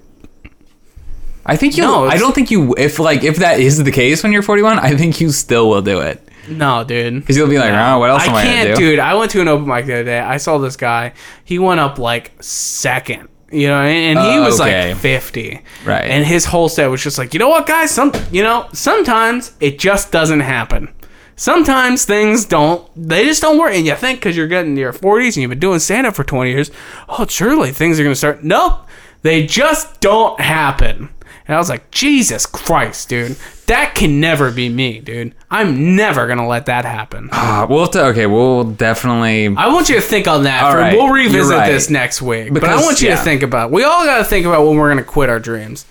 [1.46, 1.84] I think you.
[1.84, 2.76] No, I don't think you.
[2.78, 5.82] If like if that is the case when you're 41, I think you still will
[5.82, 7.22] do it no dude.
[7.22, 8.90] Because you'll be like, oh, what else am I can't gonna do?
[8.92, 9.00] dude.
[9.00, 10.20] I went to an open mic the other day.
[10.20, 11.14] I saw this guy.
[11.44, 14.90] He went up like second you know and he Oh, was okay.
[14.94, 16.04] like 50 Right.
[16.06, 17.90] and his whole set was just like you know what guys?
[17.90, 20.94] Some you know sometimes it just doesn't happen.
[21.36, 23.74] Sometimes things don't they just don't work.
[23.74, 26.24] And you think because you're getting to your 40s and you've been doing stand-up for
[26.24, 26.70] 20 years
[27.08, 28.82] oh surely things are going to start nope.
[29.24, 31.10] They just don't happen.
[31.48, 33.36] And i was like jesus christ dude
[33.70, 37.82] that can never be me dude i'm never going to let that happen Ah, we'll
[37.82, 38.26] have to, okay.
[38.26, 39.48] We'll definitely.
[39.56, 40.64] I want you to think on that.
[40.64, 41.72] All for, right, We'll revisit right.
[41.72, 42.54] this next week.
[42.54, 43.16] but I want you yeah.
[43.16, 43.72] to think about.
[43.72, 45.86] We all got to think about when we're going to quit our dreams.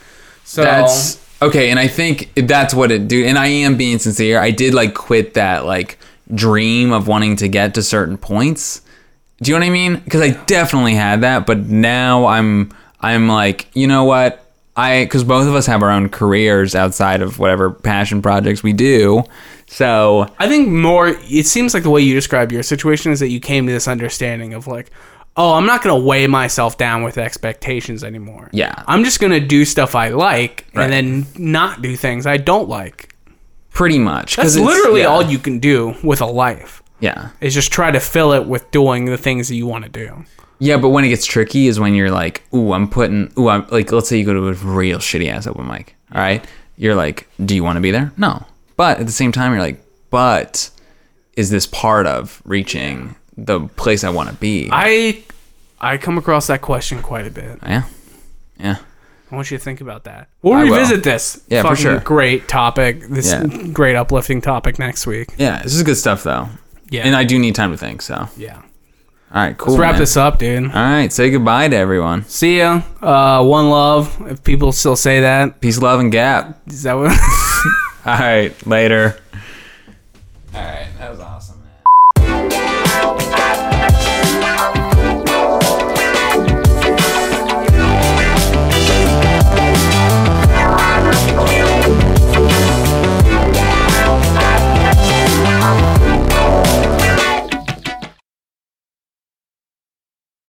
[0.44, 3.24] So That's okay, and I think that's what it do.
[3.24, 4.40] And I am being sincere.
[4.40, 5.98] I did like quit that like
[6.34, 8.82] dream of wanting to get to certain points.
[9.42, 9.96] Do you know what I mean?
[9.96, 14.44] Because I definitely had that, but now I'm I'm like, you know what?
[14.78, 18.72] I because both of us have our own careers outside of whatever passion projects we
[18.72, 19.24] do.
[19.66, 21.08] So I think more.
[21.08, 23.88] It seems like the way you describe your situation is that you came to this
[23.88, 24.90] understanding of like,
[25.36, 28.48] oh, I'm not going to weigh myself down with expectations anymore.
[28.52, 28.82] Yeah.
[28.86, 30.84] I'm just going to do stuff I like Right.
[30.84, 33.14] and then not do things I don't like.
[33.70, 35.06] pretty much That's literally yeah.
[35.06, 36.82] all you can do with a life.
[37.00, 37.28] Yeah.
[37.40, 40.24] Is just try to fill it with doing the things that you want to do.
[40.60, 43.66] Yeah, but when it gets tricky is when you're like, ooh, I'm putting, ooh, I'm
[43.68, 46.44] like, let's say you go to a real shitty ass open mic, all right?
[46.76, 48.12] You're like, do you want to be there?
[48.16, 48.44] No.
[48.76, 49.80] But at the same time, you're like,
[50.10, 50.70] but
[51.36, 54.68] is this part of reaching the place I want to be?
[54.72, 55.22] I
[55.80, 57.58] I come across that question quite a bit.
[57.64, 57.82] yeah.
[58.58, 58.76] Yeah.
[59.30, 60.28] I want you to think about that.
[60.42, 60.72] We'll I will.
[60.72, 61.42] revisit this.
[61.48, 62.00] Yeah, for sure.
[62.00, 63.02] Great topic.
[63.08, 63.44] This Yeah.
[63.72, 65.28] great uplifting topic next week.
[65.36, 65.62] Yeah.
[65.62, 66.48] This is good stuff, though.
[66.90, 67.02] Yeah.
[67.02, 68.28] And I do need time to think, so.
[69.30, 69.46] All yeah.
[69.48, 69.74] right, cool.
[69.74, 70.00] Let's wrap man.
[70.00, 70.64] this up, dude.
[70.64, 72.24] All right, say goodbye to everyone.
[72.24, 72.82] See ya.
[73.02, 74.16] Uh, one love.
[74.28, 76.58] If people still say that, Peace, love, and gap.
[76.66, 77.10] is that what?
[78.06, 79.18] All right, later.
[80.54, 81.47] All right, that was awesome.